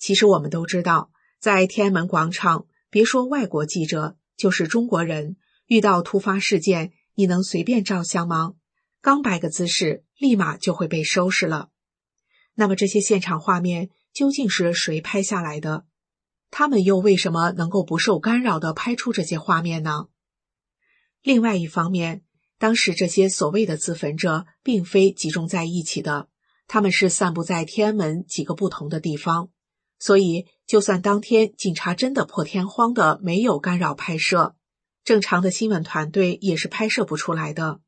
[0.00, 5.36] 其实我们都知道，在天安门广场，别说外国记者，就是中国人，
[5.66, 8.54] 遇到突发事件，你能随便照相吗？
[9.00, 11.70] 刚摆个姿势，立马就会被收拾了。
[12.54, 15.84] 那么这些现场画面究竟是谁拍下来的？
[16.50, 20.08] 他们又为什么能够不受干扰的拍出这些画面呢？
[21.22, 22.24] 另外一方面。”
[22.60, 26.28] 当时这些所谓的自焚者并非集中在一起的，
[26.68, 29.48] 他们是散布在天安门几个不同的地方，
[29.98, 34.56] 所以就算当天警察真的破天荒的没有干扰拍摄，
[35.04, 37.80] 正常的新闻团队也是拍摄不出来的。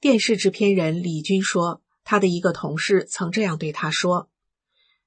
[0.00, 4.30] 电视制片人李军说，他的一个同事曾这样对他说：“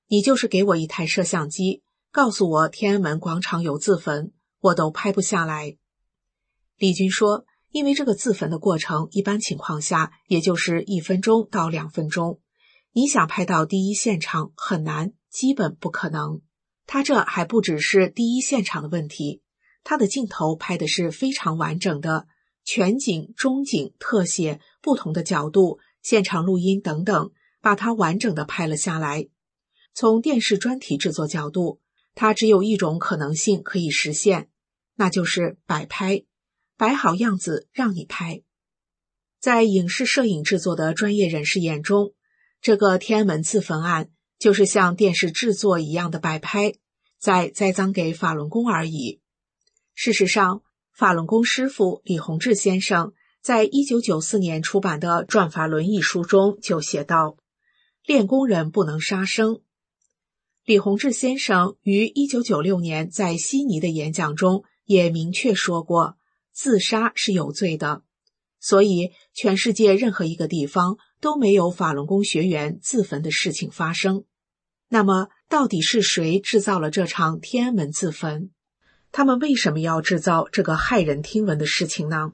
[0.05, 1.81] 你就是给我一台摄像机，
[2.11, 5.77] 告诉我天安门广场有自焚，我都拍不下来。”
[6.77, 12.39] 李军说：“因为这个自焚的过程，一般情况下也就是一分钟到两分钟，
[12.93, 16.41] 你想拍到第一现场很难，基本不可能。
[16.85, 19.41] 他这还不只是第一现场的问题，
[19.83, 22.27] 他的镜头拍的是非常完整的。”
[22.65, 29.27] 全景、中景、特写、不同的角度、现场录音等等，把它完整的拍了下来。
[29.93, 31.81] 从电视专题制作角度，
[32.15, 34.47] 它只有一种可能性可以实现，
[34.95, 36.23] 那就是摆拍，
[36.77, 38.41] 摆好样子让你拍。
[39.39, 42.13] 在影视摄影制作的专业人士眼中，
[42.61, 44.09] 这个天安门自焚案
[44.39, 46.75] 就是像电视制作一样的摆拍，
[47.19, 49.21] 在栽赃给法轮功而已。
[49.93, 50.61] 事实上。
[50.95, 57.35] 法轮功师傅李洪志先生在一九九四年出版的《转法轮》一书中就写道
[58.05, 59.61] ：“练功人不能杀生。”
[60.63, 66.15] 李洪志先生于一九九六年在悉尼的演讲中也明确说过，
[66.53, 68.03] 自杀是有罪的。
[68.59, 74.23] 所以，全世界任何一个地方都没有法轮功学员自焚的事情发生。
[74.87, 78.51] 那么，到底是谁制造了这场天安门自焚？
[79.11, 82.31] 他们为什么要制造这个骇人听闻的事情呢？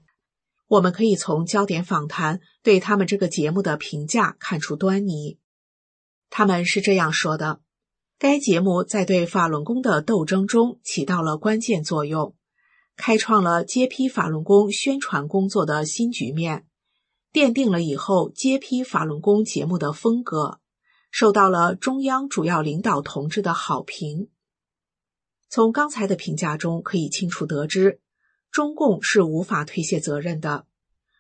[0.68, 5.40] 我们可以从焦点访谈对他们这个节目的评价看出端倪。
[6.30, 7.60] 他们是这样说的：
[8.20, 12.36] 该节目在对法轮功的斗争中起到了关键作用，
[13.00, 16.66] 开创了揭批法轮功宣传工作的新局面，
[17.32, 20.60] 奠定了以后揭批法轮功节目的风格，
[21.10, 24.28] 受到了中央主要领导同志的好评。
[25.48, 28.02] 从刚才的评价中可以清楚得知，
[28.52, 30.66] 中共是无法推卸责任的。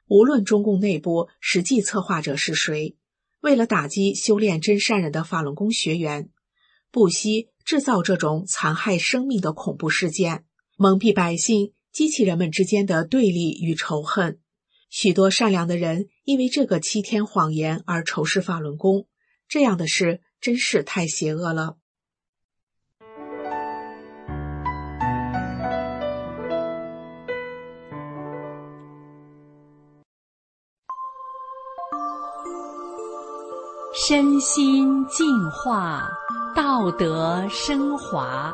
[0.10, 2.98] 无论中共内部实际策划者是谁，
[3.40, 6.30] 为了打击修炼真善人的法轮功学员，
[6.92, 10.44] 不惜制造这种残害生命的恐怖事件，
[10.82, 14.40] 蒙蔽百姓，激起人们之间的对立与仇恨。
[14.90, 19.06] 许多善良的人因为这个欺天谎言而仇视法轮功，
[19.50, 21.76] 这样的事真是太邪恶了。
[33.94, 36.10] 身心净化，
[36.56, 38.54] 道德升华。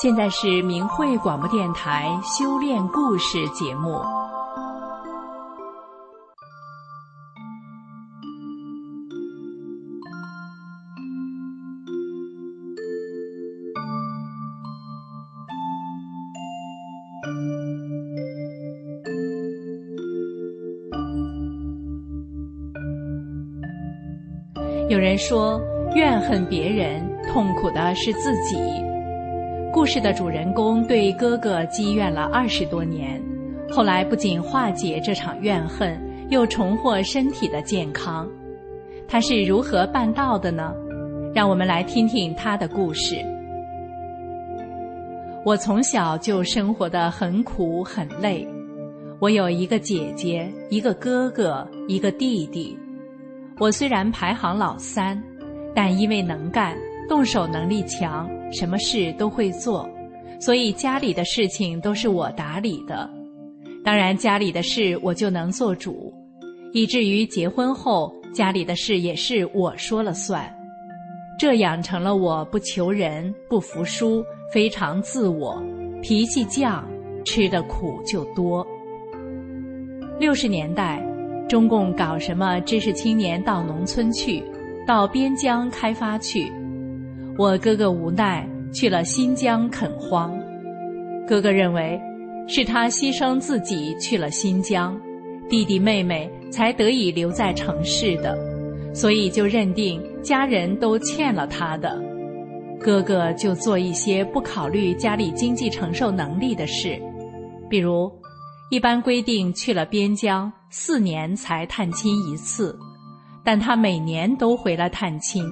[0.00, 4.00] 现在是明慧广播电台修炼故事节目。
[24.88, 25.60] 有人说，
[25.94, 27.00] 怨恨别人，
[27.32, 28.91] 痛苦的是自己。
[29.72, 33.18] 故事的主人公对哥哥积怨了二十多年，
[33.70, 35.98] 后来不仅化解这场怨恨，
[36.28, 38.28] 又重获身体的健康。
[39.08, 40.74] 他是如何办到的呢？
[41.34, 43.16] 让我们来听听他的故事。
[45.42, 48.46] 我从小就生活的很苦很累，
[49.20, 52.78] 我有一个姐姐，一个哥哥，一个弟弟。
[53.58, 55.20] 我虽然排行老三，
[55.74, 56.76] 但因为能干、
[57.08, 59.88] 动手能力强，什么事都会做，
[60.38, 63.10] 所以家里的事情都是我打理的。
[63.84, 66.12] 当然，家里的事我就能做主，
[66.72, 70.48] 以至于结婚后，家里的事也是我说了算。
[71.38, 75.60] 这养成了我不求人、不服输、非常自我、
[76.00, 76.84] 脾气犟、
[77.24, 78.66] 吃的苦就多。
[80.20, 81.04] 六十年代。
[81.48, 84.42] 中共搞什么知识青年到农村去，
[84.86, 86.50] 到边疆开发去。
[87.38, 90.32] 我哥哥无奈去了新疆垦荒。
[91.26, 92.00] 哥哥认为
[92.46, 95.00] 是他牺牲自己去了新疆，
[95.48, 98.36] 弟弟妹妹才得以留在城市的，
[98.94, 102.00] 所以就认定家人都欠了他的。
[102.80, 107.00] 哥哥就做一些不考虑家里经济承受能力的事，
[107.68, 108.10] 比如。
[108.70, 112.74] 一般规定去了边疆四年才探亲一次，
[113.44, 115.44] 但他每年都回来探亲，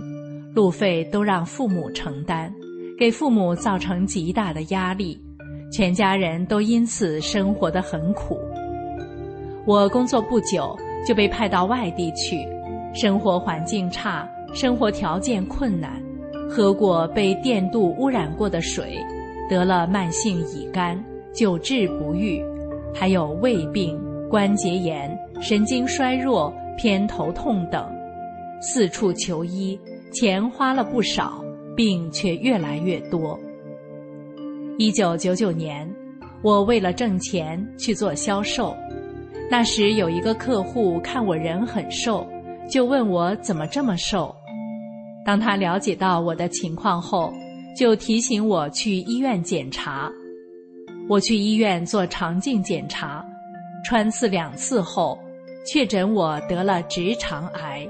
[0.54, 2.52] 路费都让父母承担，
[2.98, 5.20] 给父母造成极大的压力，
[5.72, 8.38] 全家人都因此生活得很苦。
[9.66, 10.76] 我工作不久
[11.06, 12.44] 就被派到外地去，
[12.92, 16.02] 生活环境差，生活条件困难，
[16.48, 18.98] 喝过被电镀污染过的水，
[19.48, 22.42] 得了慢性乙肝，久治不愈。
[22.92, 23.96] 还有胃病、
[24.28, 27.88] 关节炎、神经衰弱、偏头痛等，
[28.60, 29.78] 四处求医，
[30.12, 31.42] 钱花了不少，
[31.76, 33.38] 病却越来越多。
[34.78, 35.88] 一九九九年，
[36.42, 38.76] 我为了挣钱去做销售，
[39.50, 42.26] 那时有一个客户看我人很瘦，
[42.68, 44.34] 就问我怎么这么瘦。
[45.24, 47.32] 当他了解到我的情况后，
[47.78, 50.10] 就提醒我去医院检查。
[51.08, 53.24] 我去医院做肠镜检查，
[53.84, 55.18] 穿刺两次后，
[55.66, 57.86] 确诊我得了直肠癌，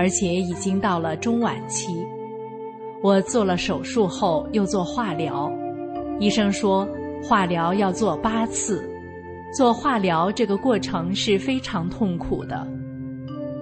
[0.00, 2.06] 而且已经到了中晚期。
[3.02, 5.52] 我做了手术后又做化疗，
[6.18, 6.88] 医生说
[7.22, 8.82] 化疗要做八次，
[9.54, 12.66] 做化疗这个过程是非常痛苦的。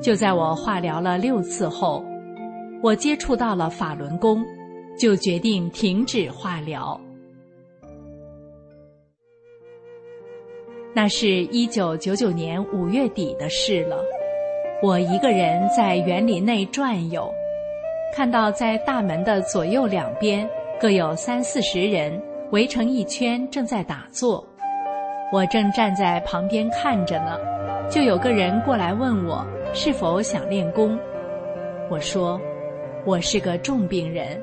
[0.00, 2.04] 就在我化疗了六次后，
[2.84, 4.44] 我接触到了法轮功，
[4.96, 7.00] 就决定停止化疗。
[10.94, 13.96] 那是一九九九年五月底的事了。
[14.80, 17.28] 我一个人在园林内转悠，
[18.14, 20.48] 看到在大门的左右两边
[20.80, 22.22] 各有三四十人
[22.52, 24.46] 围成一圈，正在打坐。
[25.32, 27.36] 我正站在旁边看着呢，
[27.90, 30.96] 就有个人过来问我是否想练功。
[31.90, 32.40] 我说
[33.04, 34.40] 我是个重病人。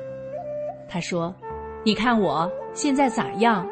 [0.86, 1.34] 他说
[1.82, 3.66] ：“你看我现在咋样？”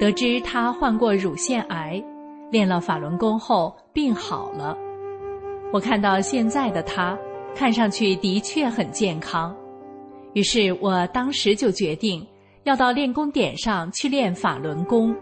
[0.00, 2.02] 得知他患过乳腺癌，
[2.50, 4.74] 练了法轮功后病好了。
[5.72, 7.18] 我看到现在的他，
[7.54, 9.54] 看上去的确很健康。
[10.32, 12.26] 于是我当时就决定
[12.64, 15.14] 要到练功点上去练法轮功。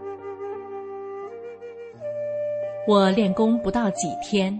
[2.87, 4.57] 我练功不到几天，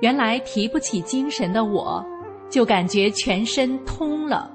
[0.00, 2.04] 原来提不起精神的我，
[2.50, 4.50] 就感觉全身通了，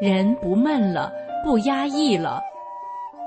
[0.00, 1.12] 人不闷了，
[1.44, 2.40] 不压抑了。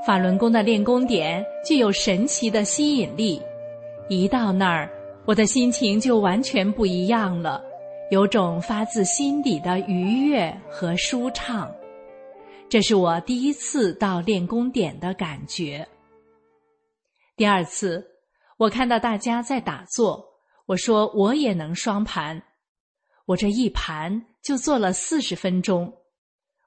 [0.06, 3.40] 法轮功的练功点具有神奇的吸引力，
[4.10, 4.90] 一到那儿，
[5.26, 7.64] 我的心情就完全不一样了，
[8.12, 11.74] 有种发自心底的愉悦和舒畅。
[12.68, 15.88] 这是我第一次到练功点的感觉。
[17.38, 18.06] 第二次，
[18.58, 20.22] 我看到大家在打坐，
[20.66, 22.44] 我说我也能双盘，
[23.26, 25.92] 我这一盘就做了四十分钟。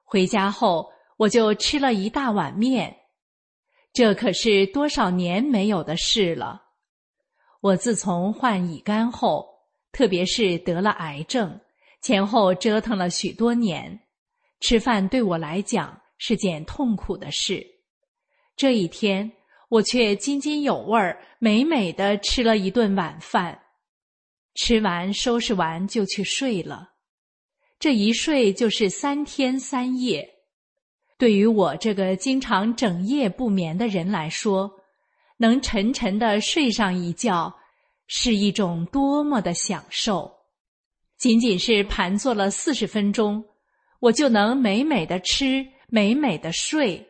[0.03, 2.95] 回家后，我就吃了一大碗面。
[3.93, 6.63] 这可是多少年没有的事了。
[7.67, 9.45] 我自从患乙肝后，
[9.91, 11.59] 特别是得了癌症，
[12.01, 13.99] 前后折腾了许多年，
[14.61, 17.67] 吃饭对我来讲是件痛苦的事。
[18.55, 19.29] 这一天，
[19.67, 23.59] 我却津津有味儿、美美的吃了一顿晚饭，
[24.55, 26.91] 吃完收拾完就去睡了。
[27.77, 30.25] 这一睡就是三天三夜。
[31.17, 34.71] 对于我这个经常整夜不眠的人来说，
[35.37, 37.55] 能沉沉的睡上一觉，
[38.07, 40.31] 是一种多么的享受！
[41.17, 43.43] 仅仅是盘坐了四十分钟，
[43.99, 47.07] 我就能美美的吃，美美的睡。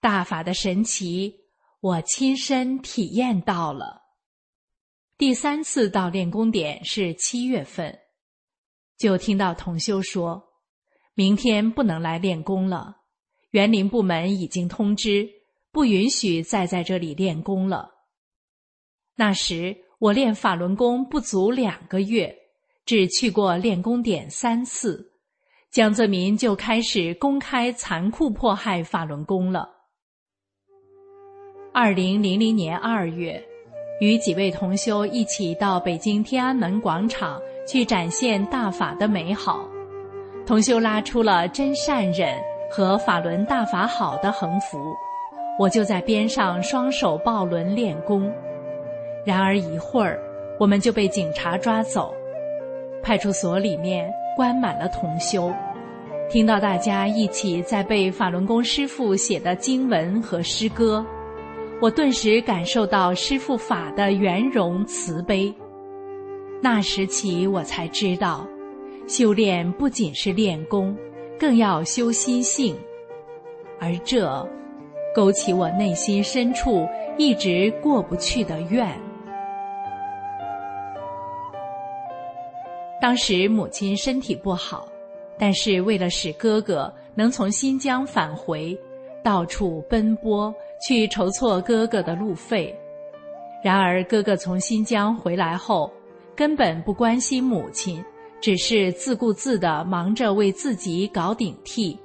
[0.00, 1.34] 大法的神奇，
[1.80, 4.02] 我亲身体验到了。
[5.18, 7.98] 第三次到练功点是七月份，
[8.98, 10.44] 就听到同修说，
[11.14, 12.98] 明天不能来练功了。
[13.50, 15.28] 园林部门已经通知，
[15.76, 17.90] 不允许再在这里练功了。
[19.14, 22.34] 那时我练法轮功不足两个月，
[22.86, 25.12] 只去过练功点三次，
[25.70, 29.68] 江泽民就开始公开残酷迫害法轮功了。
[31.74, 33.38] 二零零零年二月，
[34.00, 39.68] 与几位同修一起到北京天安门广场去展现大法的美好，
[40.46, 42.34] 同修拉出了真善忍。
[42.68, 44.92] 和法轮大法好的横幅，
[45.58, 48.32] 我就在边上双手抱轮练功。
[49.24, 50.20] 然而一会儿，
[50.58, 52.14] 我们就被警察抓走。
[53.02, 55.52] 派出所里面关满了同修，
[56.28, 61.04] 听到大家一起在背法轮功师傅写的经文和诗歌，
[61.80, 65.54] 我顿时感受到师傅法的圆融慈悲。
[66.60, 68.46] 那时起，我才知道，
[69.06, 70.96] 修炼不仅是练功。
[71.38, 72.74] 更要修心性，
[73.78, 74.26] 而这
[75.16, 76.86] 勾起我内心深处
[77.16, 78.86] 一直过不去的怨。
[83.00, 84.86] 当时母亲身体不好，
[85.38, 88.78] 但是为了使哥哥能从新疆返回，
[89.24, 90.54] 到处奔波
[90.86, 92.78] 去筹措哥哥的路费。
[93.64, 95.90] 然而哥哥从新疆回来后，
[96.36, 98.04] 根本不关心母亲。
[98.38, 101.98] 只是自顾自的忙着为自己搞顶替，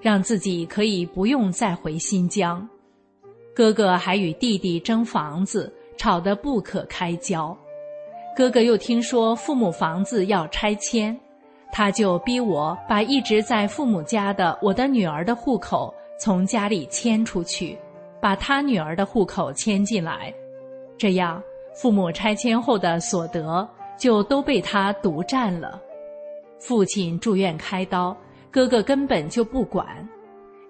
[0.00, 2.68] 让自己可以不用再回新疆。
[3.54, 7.56] 哥哥还与弟弟争房子，吵得不可开交。
[8.36, 11.18] 哥哥又听说父母房子要拆迁，
[11.72, 17.78] 他就逼我把一直在父母家的我的女儿的户口从家里迁出去，
[18.20, 20.32] 把他女儿的户口迁进来，
[20.98, 21.42] 这样
[21.74, 23.66] 父母拆迁后的所得
[23.98, 25.80] 就都被他独占了。
[26.58, 28.14] 父亲住院开刀，
[28.50, 29.86] 哥哥根本就不管，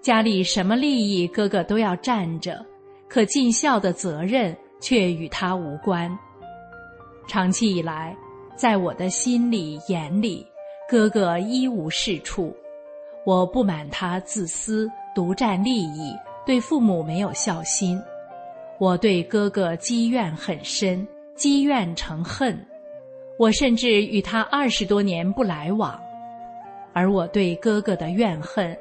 [0.01, 2.65] 家里什么利益哥哥都要占着，
[3.09, 6.11] 可尽孝的责任却与他无关。
[7.29, 8.17] 长期以来，
[8.57, 10.47] 在我的心里、眼里，
[10.89, 12.55] 哥哥一无是处。
[13.25, 16.15] 我不满他自私、独占利益，
[16.47, 18.01] 对父母没有孝心。
[18.79, 22.57] 我对哥哥积怨很深，积怨成恨。
[23.39, 26.01] 我甚至与他二十多年不来往，
[26.97, 28.75] 而我对哥哥的怨恨，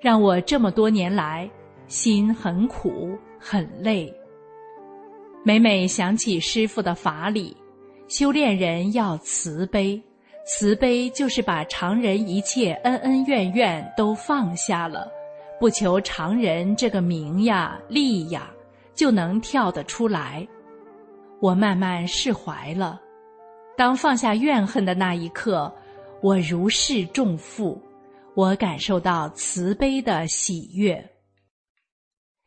[0.00, 1.48] 让我这么多年来
[1.86, 4.12] 心很苦、很累。
[5.44, 7.56] 每每想起师父的法理。
[8.08, 10.02] 修炼人要慈悲，
[10.44, 15.08] 慈悲就是把常人一切恩恩怨怨都放下了，
[15.60, 18.50] 不求常人这个名呀利呀，
[18.96, 20.44] 就能跳得出来。
[21.40, 23.00] 我慢慢释怀了，
[23.76, 25.72] 当放下怨恨的那一刻，
[26.22, 27.80] 我如释重负，
[28.34, 31.10] 我感受到慈悲的喜悦。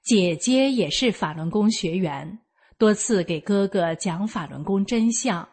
[0.03, 2.39] 姐姐也是法轮功学员，
[2.77, 5.47] 多次给哥哥讲法轮功真相。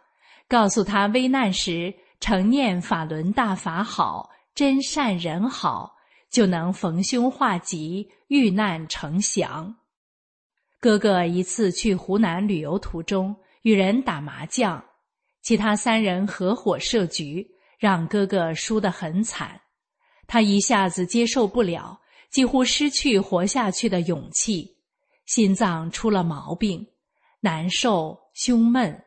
[0.47, 5.95] 告诉他危难时常念法轮大法好，真善人好，
[6.29, 9.75] 就能逢凶化吉，遇难成祥。
[10.79, 14.85] 哥哥一次去湖南旅游途中与人打麻将，
[15.41, 17.49] 其他三人合伙设局，
[17.81, 19.61] 让哥哥输得很惨。
[20.29, 22.01] 他一下子接受不了，
[22.31, 24.77] 几乎失去活下去的勇气，
[25.27, 26.87] 心脏出了毛病，
[27.41, 29.03] 难受、胸闷。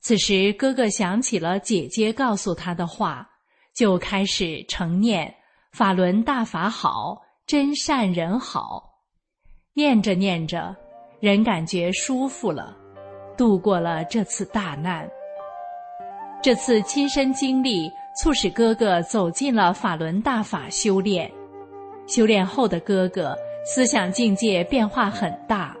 [0.00, 3.28] 此时，哥哥想起了姐姐告诉他的话，
[3.74, 5.34] 就开始成念
[5.72, 9.00] “法轮大法好，真善人好”。
[9.74, 10.76] 念着念着，
[11.20, 12.76] 人感觉舒服了，
[13.36, 15.08] 度过了这次大难。
[16.40, 21.30] 这次亲身经历，促使哥哥走进了法轮大法修炼。
[22.06, 25.76] 修炼后的哥哥，思想境界变化很大。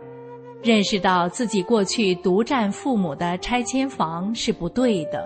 [0.60, 5.24] 认识到自己过去独占父母的拆迁房是不对的，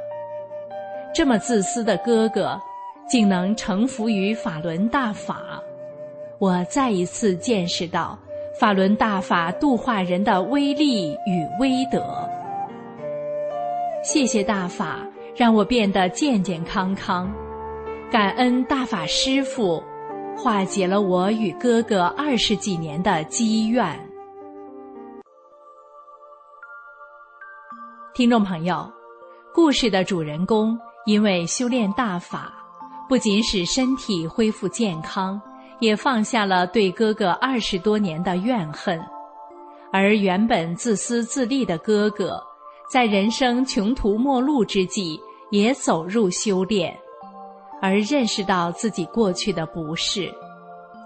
[1.15, 2.61] 这么自私的哥哥，
[3.09, 5.61] 竟能臣服于法轮大法。
[6.39, 8.19] 我再一次见识到
[8.61, 12.29] 法轮大法度化人的威力与威德。
[14.05, 14.99] 谢谢大法，
[15.35, 17.33] 让我变得健健康康。
[18.11, 19.83] 感恩大法师父，
[20.37, 23.99] 化解了我与哥哥二十几年的积怨。
[28.13, 28.93] 听众朋友，
[29.55, 32.53] 故事的主人公因为修炼大法，
[33.09, 35.41] 不仅使身体恢复健康，
[35.81, 39.01] 也放下了对哥哥二十多年的怨恨。
[39.91, 42.39] 而原本自私自利的哥哥，
[42.93, 45.19] 在人生穷途末路之际，
[45.51, 46.95] 也走入修炼，
[47.81, 50.31] 而认识到自己过去的不是，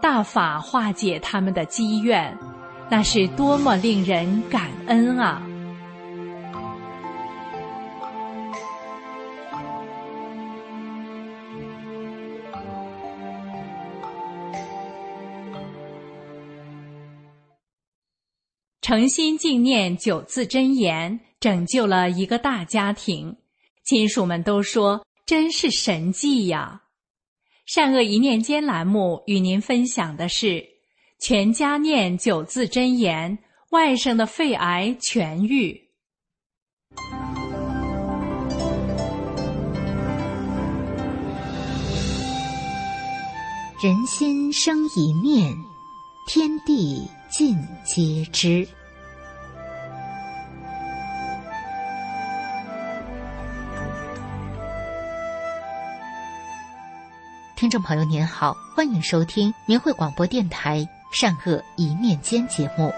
[0.02, 2.36] 大法化解他们的积怨，
[2.90, 5.40] 那是多么令人感恩啊！
[18.82, 23.36] 诚心敬念九字真言，拯救了一个大家庭。
[23.84, 26.82] 亲属们都说真是神迹呀！
[27.66, 30.66] 善恶一念间栏目与您分享的是：
[31.20, 33.38] 全家念九字真言，
[33.70, 35.80] 外甥的肺癌痊愈。
[43.80, 45.54] 人心生一念，
[46.26, 48.66] 天地尽皆知。
[57.66, 60.78] 听众朋友您好，欢迎收听明慧广播电台
[61.10, 62.92] 《善恶一念间》节目。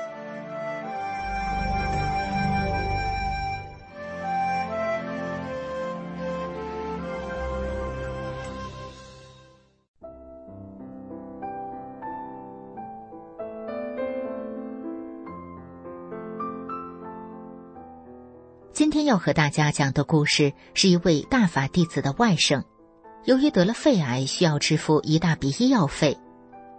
[18.74, 22.62] 今天要和大家讲的故事，是一位大法弟子的外甥。
[23.28, 26.16] 由于得了肺癌，需要支付一大笔医药费，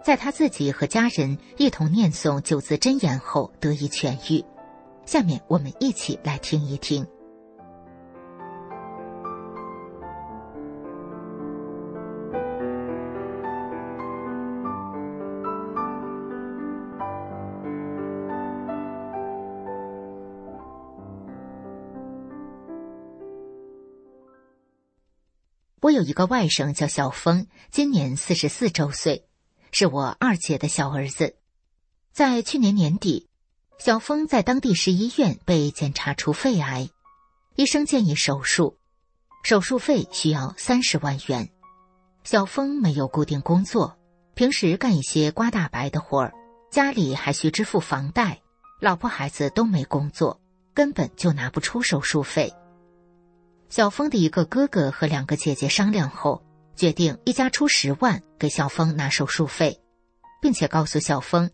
[0.04, 4.44] 在他自己和家人一同念诵九字真言后得以痊愈。
[5.06, 7.06] 下面我们一起来听一听。
[25.82, 29.26] 我有一个外甥叫小峰，今年四十四周岁，
[29.72, 31.38] 是我二姐的小儿子。
[32.12, 33.30] 在去年年底，
[33.78, 36.90] 小峰在当地市医院被检查出肺癌，
[37.56, 38.78] 医生建议手术，
[39.42, 41.50] 手术费需要三十万元。
[42.26, 43.98] 小峰没有固定工作，
[44.34, 46.34] 平时干一些刮大白的活儿，
[46.70, 48.42] 家里还需支付房贷，
[48.82, 50.42] 老婆孩子都没工作，
[50.74, 52.54] 根本就拿不出手术费。
[53.70, 56.44] 小峰的一个哥哥和两个姐姐商量后，
[56.76, 59.80] 决定一家出十万给小峰拿手术费，
[60.42, 61.48] 并且告诉小峰，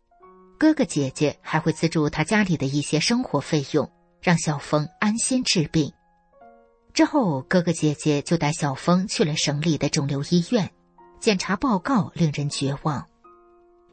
[0.57, 3.91] 哥哥姐姐还会资助他家里的一些生活费用，
[4.21, 5.91] 让小峰安心治病。
[6.93, 10.71] 之后，哥哥姐姐就带小峰去了省里的肿瘤医院，
[11.19, 13.05] 检查报告令人绝望。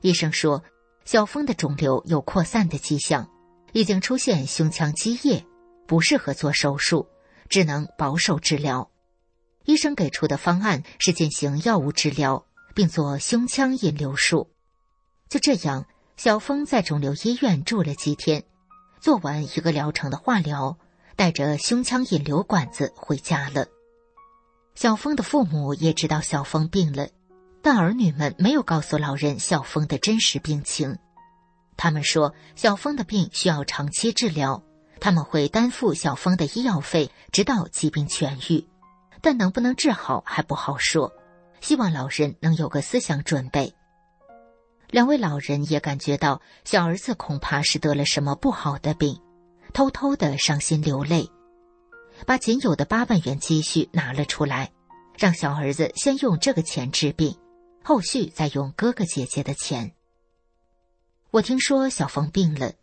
[0.01, 0.63] 医生说，
[1.05, 3.29] 小峰的肿瘤有扩散的迹象，
[3.73, 5.45] 已经出现胸腔积液，
[5.89, 7.05] 不适合做手术。
[7.53, 8.91] 只能保守治疗，
[9.67, 14.49] 医生给出的方案是进行药物治疗，并做胸腔引流术。
[15.29, 15.85] 就这样，
[16.17, 18.43] 小峰在肿瘤医院住了几天，
[19.03, 20.79] 做完一个疗程的化疗，
[21.15, 23.67] 带着胸腔引流管子回家了。
[24.75, 27.11] 小峰的父母也知道小峰病了，
[27.61, 30.97] 但儿女们没有告诉老人小峰的真实病情。
[31.77, 34.65] 他们说，小峰的病需要长期治疗。
[35.03, 38.65] 他们会担负小峰的医药费，直到疾病痊愈，
[39.21, 41.13] 但能不能治好还不好说。
[41.61, 43.75] 希望老人能有个思想准备。
[44.91, 49.21] 两位老人也感觉到小儿子恐怕是得了什么不好的病，
[49.73, 51.29] 偷偷的伤心流泪，
[52.25, 54.71] 把仅有的八万元积蓄拿了出来，
[55.19, 57.37] 让小儿子先用这个钱治病，
[57.83, 59.95] 后续再用哥哥姐姐的钱。
[61.33, 62.75] 我听说小峰病了，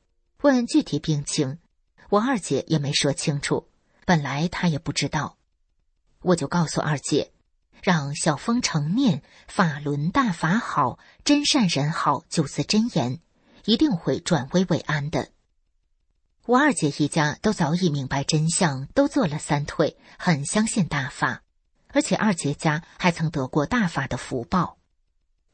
[0.42, 1.60] 问具体病情。
[2.10, 3.68] 我二姐也没说清楚，
[4.06, 5.38] 本来她也不知道，
[6.22, 7.32] 我就告诉二姐，
[7.84, 13.20] 让小峰成念法轮大法好，真善人好九字真言，
[13.66, 15.30] 一定会转危为安的。
[16.48, 21.44] 我二姐一家都早已明白真相，都做了三退，很相信大法，
[21.90, 24.80] 而且二姐家还曾得过大法的福报。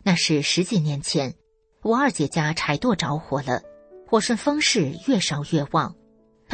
[0.03, 1.35] 那是十几年前，
[1.81, 3.61] 我二姐家柴垛着火了，
[4.07, 5.93] 火顺风势越烧越旺。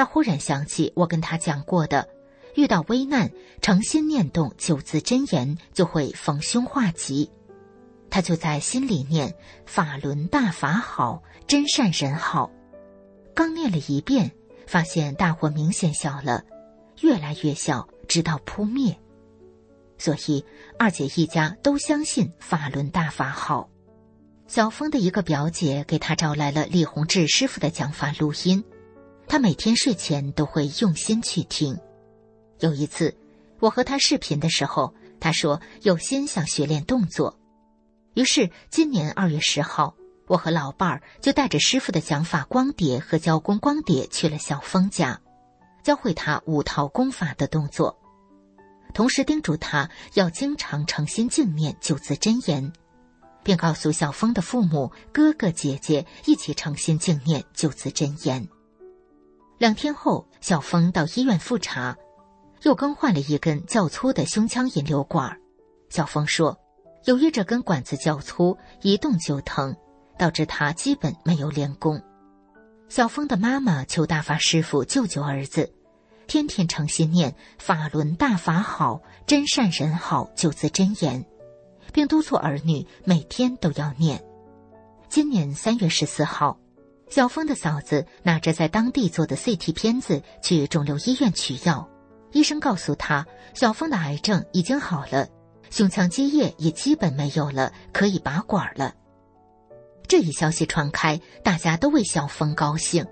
[0.01, 2.09] 他忽然想起我跟他讲过的，
[2.55, 3.29] 遇到危难，
[3.61, 7.29] 诚心念动九字真言，就会逢凶化吉。
[8.09, 12.49] 他就在心里念“法轮大法好，真善人好”。
[13.35, 14.31] 刚念了一遍，
[14.65, 16.45] 发现大火明显小了，
[17.01, 18.97] 越来越小，直到扑灭。
[19.99, 20.43] 所以
[20.79, 23.69] 二姐一家都相信法轮大法好。
[24.47, 28.63] 小峰的一个表姐给他找来了李洪志师傅的讲法录音。
[29.31, 31.79] 他每天睡前都会用心去听。
[32.59, 33.15] 有一次，
[33.61, 37.39] 我和他视频的时候，他说有心想学练动作。
[38.13, 39.95] 于是，今年二月十号，
[40.27, 45.21] 我和老伴儿就带着师傅的讲法光碟和教功光碟去了小峰家，
[45.81, 47.97] 教会他五套功法的动作，
[48.93, 52.73] 同时叮嘱他要经常诚心静念九字真言，
[53.43, 58.45] 并告诉小峰的父母、哥哥姐姐一起诚心静念九字真言。
[59.61, 61.95] 两天后，小峰到医院复查，
[62.63, 65.37] 又更换了一根较粗的胸腔引流管。
[65.87, 66.57] 小峰说，
[67.05, 69.77] 由于这根管子较粗，一动就疼，
[70.17, 72.01] 导致他基本没有练功。
[72.89, 75.71] 小峰的妈妈求大法师傅救救儿子，
[76.25, 81.23] 天天诚心念“法轮大法好，真善人好”九字真言，
[81.93, 84.19] 并督促儿女每天都要念。
[85.07, 86.57] 今年三月十四号。
[87.11, 91.85] 小峰的嫂子拿着在当地做的 CT 片子去肿瘤医院取药，
[92.31, 95.27] 医生告诉他，小峰的癌症已经好了，
[95.69, 98.95] 胸腔积液也基本没有了，可以拔管了。
[100.07, 103.05] 这一消息传开，大家都为小峰高兴，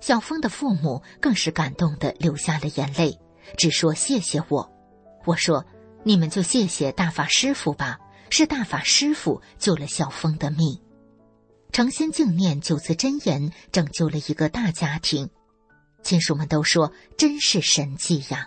[0.00, 3.18] 小峰的父母更是感动的流下了眼泪，
[3.58, 4.72] 只说谢谢我。
[5.26, 5.62] 我说，
[6.04, 7.98] 你们就谢谢大法师傅吧，
[8.30, 10.80] 是大法师傅救了小峰的命。
[11.72, 15.28] 诚心静念九字真言，拯救了一个大家庭。
[16.02, 18.46] 亲属们都说，真是神迹呀！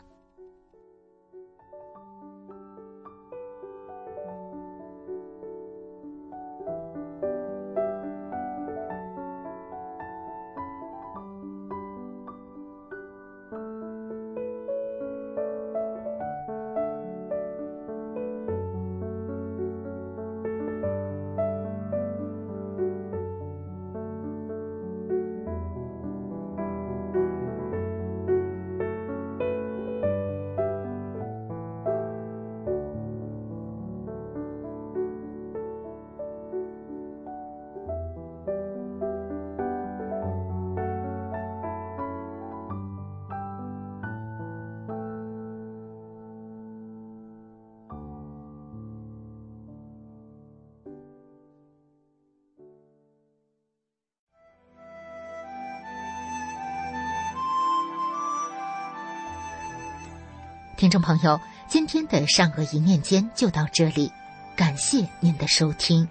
[60.95, 61.37] 众朋友，
[61.67, 64.09] 今天的善恶一念间就到这里，
[64.55, 66.07] 感谢您的收听。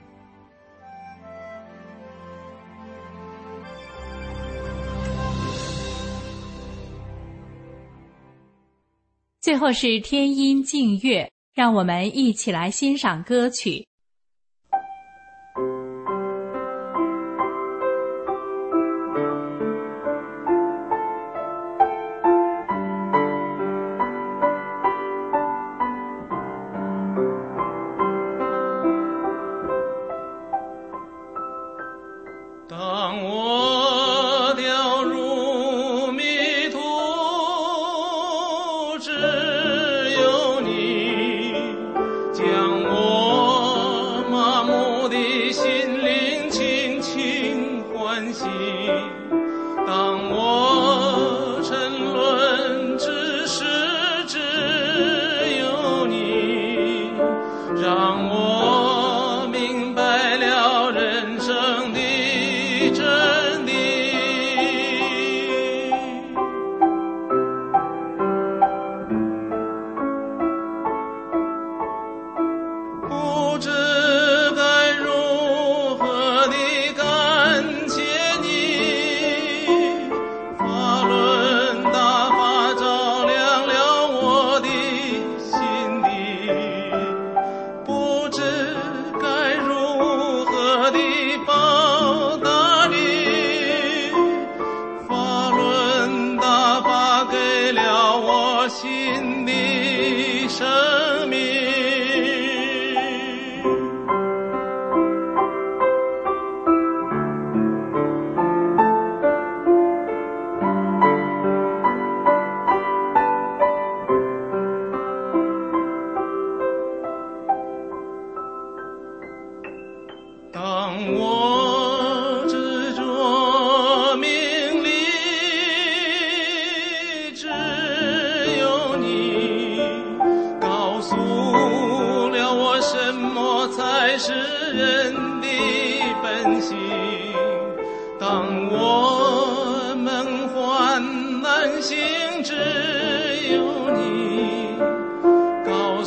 [9.41, 13.89] 最后是天音静月，让我们一起来欣赏歌曲。
[33.05, 33.84] 让我。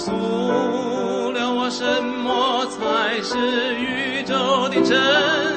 [0.07, 5.56] 诉了我什么才是宇宙的真。